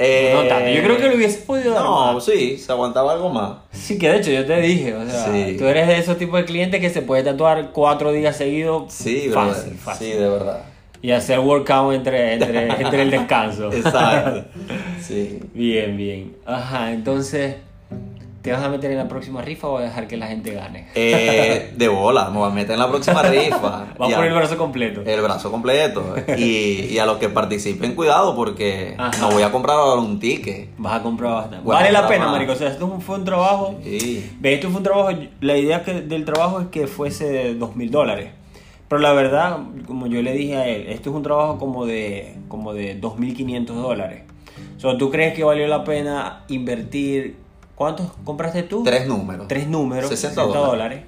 Eh, 0.00 0.30
No 0.32 0.44
tanto. 0.44 0.70
Yo 0.70 0.82
creo 0.84 0.96
que 0.96 1.08
lo 1.08 1.16
hubiese 1.16 1.38
podido 1.40 1.74
dar 1.74 1.82
No, 1.82 2.14
más. 2.14 2.24
sí, 2.24 2.56
se 2.56 2.70
aguantaba 2.70 3.12
algo 3.12 3.30
más. 3.30 3.56
Sí, 3.72 3.98
que 3.98 4.08
de 4.08 4.18
hecho 4.18 4.30
yo 4.30 4.46
te 4.46 4.60
dije, 4.60 4.94
o 4.94 5.04
sea, 5.04 5.24
Sí. 5.32 5.56
tú 5.58 5.64
eres 5.66 5.88
de 5.88 5.98
esos 5.98 6.16
tipos 6.16 6.38
de 6.38 6.44
clientes 6.46 6.80
que 6.80 6.88
se 6.88 7.02
puede 7.02 7.24
tatuar 7.24 7.72
cuatro 7.72 8.12
días 8.12 8.36
seguidos 8.36 8.92
Sí, 8.92 9.28
fácil, 9.28 9.30
brother. 9.32 9.74
fácil. 9.76 10.06
Sí, 10.06 10.12
de 10.14 10.28
verdad. 10.28 10.60
Y 11.00 11.10
hacer 11.12 11.38
workout 11.38 11.94
entre, 11.94 12.34
entre, 12.34 12.82
entre 12.82 13.02
el 13.02 13.10
descanso. 13.10 13.72
Exacto. 13.72 14.44
Sí. 15.00 15.38
Bien, 15.54 15.96
bien. 15.96 16.36
Ajá, 16.44 16.92
entonces, 16.92 17.56
¿te 18.42 18.52
vas 18.52 18.62
a 18.62 18.68
meter 18.68 18.90
en 18.90 18.98
la 18.98 19.08
próxima 19.08 19.40
rifa 19.40 19.68
o 19.68 19.74
vas 19.74 19.82
a 19.84 19.86
dejar 19.86 20.06
que 20.06 20.16
la 20.18 20.26
gente 20.26 20.52
gane? 20.52 20.88
Eh, 20.94 21.72
de 21.76 21.88
bola, 21.88 22.28
me 22.30 22.38
voy 22.38 22.50
a 22.50 22.52
meter 22.54 22.72
en 22.72 22.80
la 22.80 22.88
próxima 22.88 23.22
rifa. 23.30 23.86
Va 24.00 24.08
Y 24.08 24.12
a 24.12 24.16
a- 24.16 24.18
poner 24.18 24.32
el 24.32 24.34
brazo 24.36 24.58
completo. 24.58 25.02
el 25.06 25.20
brazo 25.22 25.50
completo. 25.50 26.14
Y, 26.36 26.88
y 26.90 26.98
a 26.98 27.06
los 27.06 27.16
que 27.18 27.28
participen, 27.30 27.94
cuidado, 27.94 28.36
porque 28.36 28.94
Ajá. 28.98 29.18
no 29.20 29.30
voy 29.30 29.42
a 29.44 29.50
comprar 29.50 29.76
ahora 29.78 30.02
un 30.02 30.18
ticket. 30.20 30.68
Vas 30.76 31.00
a 31.00 31.02
comprar 31.02 31.32
bastante. 31.32 31.64
Voy 31.64 31.74
vale 31.74 31.90
la 31.92 32.06
pena, 32.06 32.24
más. 32.24 32.32
marico. 32.34 32.52
O 32.52 32.56
sea, 32.56 32.68
esto 32.68 32.98
fue 33.00 33.16
un 33.16 33.24
trabajo. 33.24 33.76
Sí. 33.82 34.30
Ve, 34.40 34.54
esto 34.54 34.68
fue 34.68 34.78
un 34.78 34.82
trabajo. 34.84 35.10
La 35.40 35.56
idea 35.56 35.82
que, 35.84 35.94
del 36.02 36.24
trabajo 36.26 36.60
es 36.60 36.66
que 36.68 36.86
fuese 36.86 37.54
dos 37.54 37.76
mil 37.76 37.90
dólares. 37.90 38.32
Pero 38.88 39.00
la 39.02 39.12
verdad, 39.12 39.58
como 39.86 40.06
yo 40.06 40.22
le 40.22 40.32
dije 40.32 40.56
a 40.56 40.66
él, 40.66 40.86
esto 40.88 41.10
es 41.10 41.16
un 41.16 41.22
trabajo 41.22 41.58
como 41.58 41.84
de, 41.86 42.36
como 42.48 42.72
de 42.74 42.98
2.500 43.00 43.66
dólares. 43.66 44.22
O 44.76 44.80
sea, 44.80 44.96
¿tú 44.96 45.10
crees 45.10 45.34
que 45.34 45.44
valió 45.44 45.66
la 45.66 45.84
pena 45.84 46.44
invertir? 46.48 47.36
¿Cuántos 47.74 48.06
compraste 48.24 48.62
tú? 48.64 48.82
Tres 48.84 49.06
números. 49.06 49.46
Tres 49.48 49.68
números, 49.68 50.08
60 50.08 50.42
60 50.42 50.58
dólares. 50.58 51.00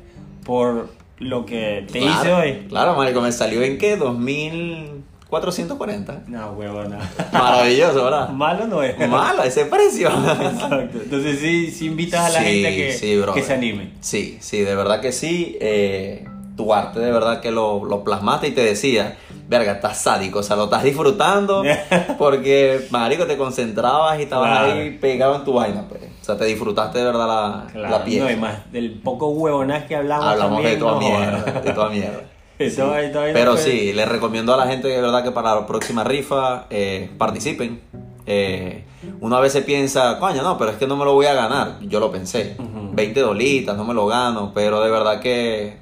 por 0.45 0.91
lo 1.19 1.45
que 1.47 1.85
te 1.91 2.01
Claro, 2.01 2.21
hice 2.21 2.33
hoy. 2.33 2.67
Claro, 2.69 2.95
marico, 2.97 3.21
me 3.21 3.33
salió 3.33 3.63
en 3.63 3.77
qué? 3.79 3.97
2440. 3.97 6.23
No, 6.29 6.53
huevona. 6.53 6.99
Maravilloso, 7.33 8.05
¿verdad? 8.05 8.29
Malo 8.31 8.67
no 8.67 8.83
es. 8.83 8.97
Malo 9.09 9.43
ese 9.43 9.65
precio. 9.67 10.09
Exacto. 10.09 10.99
Entonces 11.03 11.39
sí, 11.41 11.71
sí 11.71 11.87
invitas 11.87 12.27
a 12.27 12.31
la 12.31 12.39
Sí, 12.41 12.45
gente 12.63 12.77
que, 12.77 12.93
sí, 12.93 13.21
que 13.35 13.43
se 13.43 13.53
anime. 13.53 13.91
Sí, 14.01 14.39
sí, 14.41 14.61
de 14.61 14.75
verdad 14.75 15.01
que 15.01 15.13
sí. 15.13 15.57
eh, 15.61 16.25
tu 16.65 16.75
arte 16.75 17.01
de 17.01 17.11
verdad 17.11 17.41
que 17.41 17.51
lo, 17.51 17.85
lo 17.85 18.05
plasmaste 18.05 18.49
y 18.49 18.51
te 18.51 18.63
decía, 18.63 19.17
verga, 19.49 19.73
estás 19.73 19.99
sádico, 20.03 20.41
o 20.41 20.43
sea, 20.43 20.57
lo 20.57 20.65
estás 20.65 20.83
disfrutando 20.83 21.63
porque, 22.19 22.87
marico, 22.91 23.27
te 23.27 23.37
concentrabas 23.37 24.19
y 24.19 24.23
estabas 24.25 24.51
Claro. 24.51 24.73
ahí 24.81 24.91
pegado 25.01 25.37
en 25.37 25.45
tu 25.45 25.53
vaina, 25.55 25.85
pues. 25.89 26.03
O 26.21 26.25
sea, 26.25 26.37
te 26.37 26.45
disfrutaste 26.45 26.99
de 26.99 27.05
verdad 27.05 27.27
la, 27.27 27.67
Claro, 27.73 27.89
la 27.99 28.05
pieza. 28.05 28.25
no, 28.27 28.31
y 28.31 28.37
más 28.37 28.71
del 28.73 29.01
poco 29.01 29.29
huevonaz 29.29 29.85
que 29.87 29.97
hablamos, 29.97 30.27
Hablamos 30.27 30.57
también, 30.63 30.75
de 30.75 30.81
toda 30.81 30.93
no 30.93 31.01
mierda, 31.01 31.61
de 31.61 31.73
toda 31.73 31.89
mierda. 31.89 32.21
No 32.61 32.93
Pero 33.33 33.53
fue- 33.53 33.63
sí, 33.63 33.93
les 33.95 34.07
recomiendo 34.07 34.53
a 34.53 34.57
la 34.59 34.67
gente 34.67 34.87
de 34.89 35.01
verdad 35.01 35.25
que 35.25 35.31
para 35.31 35.55
la 35.55 35.67
próxima 35.67 36.05
rifa 36.05 36.67
eh, 36.69 37.09
participen. 37.17 37.81
Eh, 38.27 38.85
una 39.23 39.41
vez 39.41 39.53
se 39.55 39.63
piensa, 39.63 40.19
coño, 40.19 40.43
no, 40.43 40.59
pero 40.59 40.73
es 40.73 40.77
que 40.77 40.87
no 40.87 40.95
me 40.95 41.07
lo 41.07 41.15
voy 41.15 41.25
a 41.25 41.33
ganar. 41.33 41.79
Yo 41.81 42.01
lo 42.01 42.13
pensé. 42.13 42.57
Ujú. 42.59 42.91
20 42.93 43.19
dolitas, 43.21 43.75
no 43.79 43.85
me 43.85 43.95
lo 43.95 44.07
gano, 44.07 44.53
pero 44.55 44.83
de 44.83 44.91
verdad 44.91 45.21
que 45.21 45.79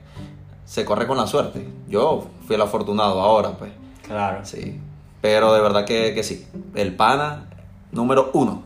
se 0.69 0.85
corre 0.85 1.07
con 1.07 1.17
la 1.17 1.27
suerte. 1.27 1.67
Yo 1.89 2.27
fui 2.47 2.57
el 2.57 2.61
afortunado 2.63 3.21
ahora, 3.23 3.53
pues. 3.53 3.71
Claro. 4.03 4.45
Sí. 4.45 4.79
Pero 5.23 5.55
de 5.55 5.63
verdad 5.63 5.87
que, 5.87 6.13
que 6.15 6.23
sí. 6.23 6.47
El 6.75 6.95
pana 6.95 7.47
número 7.91 8.31
uno. 8.35 8.63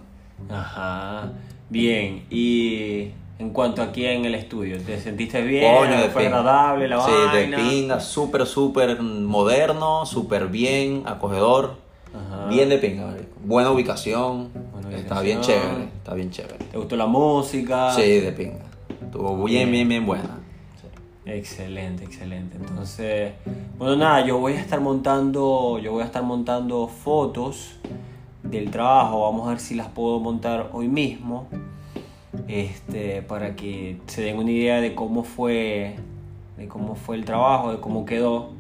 Ajá. 0.51 1.31
Bien. 1.71 2.25
Y 2.29 3.11
en 3.39 3.51
cuanto 3.51 3.83
aquí 3.83 4.05
en 4.05 4.25
el 4.25 4.35
estudio, 4.35 4.79
¿te 4.83 5.01
sentiste 5.01 5.41
bien? 5.43 5.75
Coño, 5.77 5.93
de 6.01 6.09
¿Fue 6.11 6.25
pinga. 6.25 6.39
agradable 6.41 6.89
la 6.89 7.01
Sí, 7.05 7.11
vaina? 7.33 7.57
de 7.57 7.63
pinga, 7.63 8.01
súper, 8.01 8.47
súper 8.47 9.01
moderno, 9.01 10.05
súper 10.05 10.49
bien, 10.49 11.05
acogedor. 11.07 11.77
Ajá. 12.13 12.47
Bien 12.49 12.69
de 12.69 12.79
pinga. 12.79 13.15
Buena 13.45 13.71
ubicación. 13.71 14.51
Buena 14.73 14.99
Está 14.99 15.21
ubicación. 15.21 15.23
bien 15.25 15.41
chévere, 15.41 15.85
está 15.97 16.15
bien 16.15 16.31
chévere. 16.31 16.57
¿Te 16.71 16.77
gustó 16.79 16.97
la 16.97 17.07
música? 17.07 17.93
Sí, 17.93 18.19
de 18.21 18.33
pinga. 18.33 18.65
Estuvo 19.03 19.45
bien, 19.45 19.71
bien, 19.71 19.89
bien 19.89 20.05
buena. 20.05 20.39
Excelente, 21.25 22.05
excelente. 22.05 22.57
Entonces, 22.57 23.33
bueno, 23.79 23.97
nada, 23.97 24.27
yo 24.27 24.39
voy 24.39 24.55
a 24.55 24.61
estar 24.61 24.81
montando, 24.81 25.79
yo 25.79 25.93
voy 25.93 26.03
a 26.03 26.07
estar 26.07 26.23
montando 26.23 26.89
fotos 26.89 27.77
del 28.43 28.71
trabajo. 28.71 29.23
Vamos 29.23 29.47
a 29.47 29.51
ver 29.51 29.61
si 29.61 29.75
las 29.75 29.89
puedo 29.89 30.19
montar 30.21 30.71
hoy 30.73 30.89
mismo. 30.89 31.49
este, 32.49 33.23
para 33.23 33.57
que 33.57 33.99
se 34.07 34.23
den 34.23 34.39
una 34.39 34.51
idea 34.51 34.81
de 34.81 34.95
cómo 34.95 35.25
fue, 35.25 35.97
de 36.57 36.69
cómo 36.69 36.95
fue 36.95 37.17
el 37.17 37.25
trabajo, 37.25 37.73
de 37.73 37.81
cómo 37.81 38.05
quedó. 38.05 38.51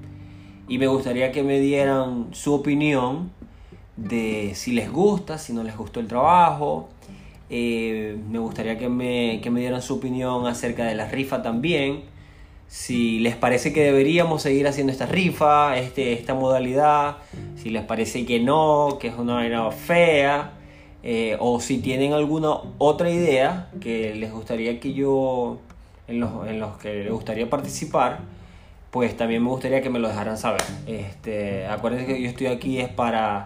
Y 0.68 0.78
me 0.78 0.86
gustaría 0.86 1.32
que 1.32 1.42
me 1.42 1.60
dieran 1.60 2.28
su 2.32 2.54
opinión 2.54 3.30
de 3.96 4.52
si 4.54 4.72
les 4.72 4.90
gusta, 4.90 5.38
si 5.38 5.52
no 5.52 5.62
les 5.62 5.76
gustó 5.76 6.00
el 6.00 6.06
trabajo. 6.08 6.88
Eh, 7.50 8.18
me 8.30 8.38
gustaría 8.38 8.78
que 8.78 8.88
me, 8.88 9.40
que 9.42 9.50
me 9.50 9.60
dieran 9.60 9.82
su 9.82 9.94
opinión 9.96 10.46
acerca 10.46 10.84
de 10.84 10.94
la 10.94 11.08
rifa 11.08 11.42
también. 11.42 12.04
Si 12.72 13.18
les 13.18 13.36
parece 13.36 13.70
que 13.74 13.82
deberíamos 13.82 14.40
seguir 14.40 14.66
haciendo 14.66 14.92
esta 14.94 15.04
rifa, 15.04 15.76
este, 15.76 16.14
esta 16.14 16.32
modalidad. 16.32 17.18
Si 17.54 17.68
les 17.68 17.84
parece 17.84 18.24
que 18.24 18.40
no, 18.40 18.96
que 18.98 19.08
es 19.08 19.14
una 19.18 19.34
manera 19.34 19.70
fea. 19.70 20.52
Eh, 21.02 21.36
o 21.38 21.60
si 21.60 21.82
tienen 21.82 22.14
alguna 22.14 22.54
otra 22.78 23.10
idea 23.10 23.68
que 23.78 24.14
les 24.14 24.32
gustaría 24.32 24.80
que 24.80 24.94
yo, 24.94 25.58
en 26.08 26.18
los, 26.18 26.48
en 26.48 26.60
los 26.60 26.78
que 26.78 27.04
les 27.04 27.12
gustaría 27.12 27.50
participar, 27.50 28.20
pues 28.90 29.14
también 29.18 29.42
me 29.42 29.50
gustaría 29.50 29.82
que 29.82 29.90
me 29.90 29.98
lo 29.98 30.08
dejaran 30.08 30.38
saber. 30.38 30.62
Este, 30.86 31.66
acuérdense 31.66 32.06
que 32.06 32.22
yo 32.22 32.28
estoy 32.30 32.46
aquí 32.46 32.78
es 32.78 32.88
para, 32.88 33.42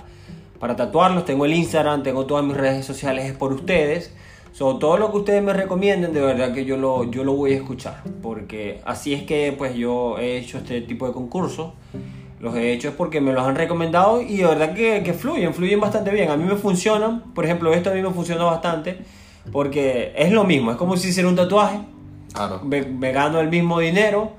para 0.61 0.77
tatuarlos, 0.77 1.25
tengo 1.25 1.47
el 1.47 1.55
Instagram, 1.55 2.05
tengo 2.05 2.27
todas 2.27 2.45
mis 2.45 2.57
redes 2.57 2.87
sociales, 2.87 3.25
es 3.25 3.33
por 3.33 3.53
ustedes. 3.53 4.15
So, 4.57 4.77
todo 4.79 4.97
lo 4.97 5.11
que 5.11 5.19
ustedes 5.19 5.43
me 5.43 5.53
recomienden, 5.53 6.15
de 6.15 6.21
verdad 6.23 6.55
que 6.55 6.65
yo 6.65 6.79
lo, 6.79 7.05
yo 7.11 7.25
lo 7.25 7.35
voy 7.35 7.53
a 7.53 7.57
escuchar, 7.57 8.03
porque 8.23 8.81
así 8.87 9.13
es 9.13 9.25
que 9.25 9.55
pues 9.57 9.75
yo 9.75 10.17
he 10.17 10.39
hecho 10.39 10.57
este 10.57 10.81
tipo 10.81 11.07
de 11.07 11.13
concursos 11.13 11.73
los 12.41 12.55
he 12.55 12.73
hecho 12.73 12.89
es 12.89 12.95
porque 12.95 13.21
me 13.21 13.33
los 13.33 13.47
han 13.47 13.55
recomendado 13.55 14.23
y 14.23 14.39
de 14.39 14.47
verdad 14.47 14.75
que, 14.75 15.03
que 15.03 15.13
fluyen, 15.13 15.53
fluyen 15.53 15.81
bastante 15.81 16.11
bien. 16.11 16.31
A 16.31 16.37
mí 16.37 16.45
me 16.45 16.57
funcionan, 16.57 17.21
por 17.35 17.45
ejemplo, 17.45 17.73
esto 17.75 17.91
a 17.91 17.95
mí 17.95 18.01
me 18.01 18.11
funciona 18.11 18.45
bastante 18.45 18.99
porque 19.53 20.13
es 20.17 20.33
lo 20.33 20.45
mismo, 20.45 20.71
es 20.71 20.77
como 20.77 20.97
si 20.97 21.09
hiciera 21.09 21.29
un 21.29 21.37
tatuaje. 21.37 21.81
Claro. 22.33 22.61
Me, 22.63 22.83
me 22.83 23.13
gano 23.13 23.41
el 23.41 23.49
mismo 23.49 23.81
dinero. 23.81 24.33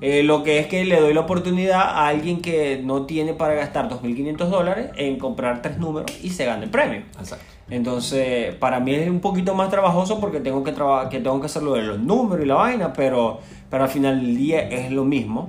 Eh, 0.00 0.22
lo 0.22 0.42
que 0.42 0.58
es 0.58 0.66
que 0.66 0.84
le 0.84 1.00
doy 1.00 1.14
la 1.14 1.20
oportunidad 1.20 1.80
a 1.80 2.08
alguien 2.08 2.40
que 2.40 2.80
no 2.84 3.06
tiene 3.06 3.32
para 3.34 3.54
gastar 3.54 3.88
2.500 3.88 4.48
dólares 4.50 4.90
en 4.96 5.18
comprar 5.18 5.62
tres 5.62 5.78
números 5.78 6.10
y 6.22 6.30
se 6.30 6.44
gana 6.44 6.64
el 6.64 6.70
premio. 6.70 7.02
Exacto. 7.18 7.44
Entonces, 7.70 8.54
para 8.56 8.78
mí 8.80 8.94
es 8.94 9.08
un 9.08 9.20
poquito 9.20 9.54
más 9.54 9.70
trabajoso 9.70 10.20
porque 10.20 10.40
tengo 10.40 10.62
que, 10.62 10.72
traba- 10.72 11.08
que, 11.08 11.18
tengo 11.20 11.40
que 11.40 11.46
hacerlo 11.46 11.72
de 11.74 11.82
los 11.82 11.98
números 11.98 12.44
y 12.44 12.48
la 12.48 12.56
vaina, 12.56 12.92
pero, 12.92 13.40
pero 13.70 13.84
al 13.84 13.88
final 13.88 14.20
del 14.20 14.36
día 14.36 14.60
es 14.68 14.90
lo 14.90 15.04
mismo. 15.04 15.48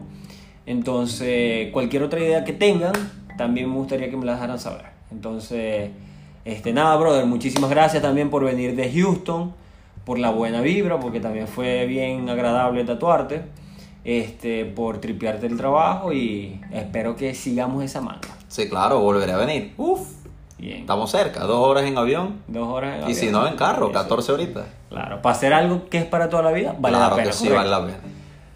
Entonces, 0.66 1.72
cualquier 1.72 2.04
otra 2.04 2.20
idea 2.20 2.44
que 2.44 2.54
tengan, 2.54 2.94
también 3.38 3.70
me 3.70 3.76
gustaría 3.78 4.10
que 4.10 4.18
me 4.18 4.26
la 4.26 4.34
dejaran 4.34 4.58
saber. 4.60 4.86
Entonces, 5.12 5.92
este, 6.44 6.74
nada, 6.74 6.96
brother, 6.98 7.26
muchísimas 7.26 7.70
gracias 7.70 8.02
también 8.02 8.30
por 8.30 8.44
venir 8.44 8.76
de 8.76 8.92
Houston, 8.92 9.54
por 10.06 10.18
la 10.20 10.30
buena 10.32 10.62
vibra, 10.62 11.00
porque 11.00 11.20
también 11.20 11.48
fue 11.48 11.86
bien 11.86 12.28
agradable 12.30 12.84
tatuarte, 12.84 13.42
este, 14.06 14.64
por 14.66 15.00
tripearte 15.00 15.48
el 15.48 15.58
trabajo 15.58 16.14
y 16.14 16.62
espero 16.72 17.16
que 17.16 17.34
sigamos 17.34 17.84
esa 17.84 18.00
manga. 18.02 18.30
Sí, 18.48 18.70
claro, 18.70 19.02
volveré 19.02 19.34
a 19.34 19.38
venir. 19.38 19.74
Uf, 19.78 20.08
Bien. 20.58 20.80
estamos 20.82 21.12
cerca, 21.12 21.42
dos 21.42 21.68
horas 21.68 21.84
en 21.84 21.98
avión. 21.98 22.36
Dos 22.48 22.68
horas 22.70 23.04
en 23.04 23.10
Y 23.10 23.16
si 23.16 23.28
avión. 23.28 23.42
no, 23.44 23.48
en 23.50 23.56
carro, 23.58 23.86
Eso. 23.88 23.94
14 23.94 24.32
horitas. 24.32 24.66
Claro, 24.90 25.22
para 25.22 25.36
hacer 25.36 25.54
algo 25.54 25.90
que 25.90 25.98
es 25.98 26.06
para 26.06 26.30
toda 26.30 26.44
la 26.44 26.52
vida, 26.52 26.76
vale 26.80 26.96
claro 26.96 27.10
la 27.12 27.16
pena. 27.24 27.32
que 27.32 27.36
sí, 27.36 27.50
vale 27.50 27.70
la 27.70 27.82
pena. 27.86 27.98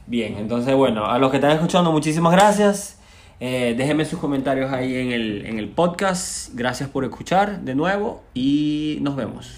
Bien, 0.07 0.38
entonces 0.38 0.73
bueno, 0.75 1.05
a 1.05 1.19
los 1.19 1.29
que 1.31 1.38
están 1.38 1.51
escuchando, 1.51 1.91
muchísimas 1.91 2.31
gracias. 2.31 2.95
Eh, 3.41 3.73
déjenme 3.77 4.05
sus 4.05 4.19
comentarios 4.19 4.71
ahí 4.71 4.95
en 4.95 5.12
el, 5.12 5.45
en 5.45 5.59
el 5.59 5.69
podcast. 5.69 6.49
Gracias 6.53 6.89
por 6.89 7.03
escuchar 7.05 7.62
de 7.62 7.73
nuevo 7.75 8.21
y 8.33 8.97
nos 9.01 9.15
vemos. 9.15 9.53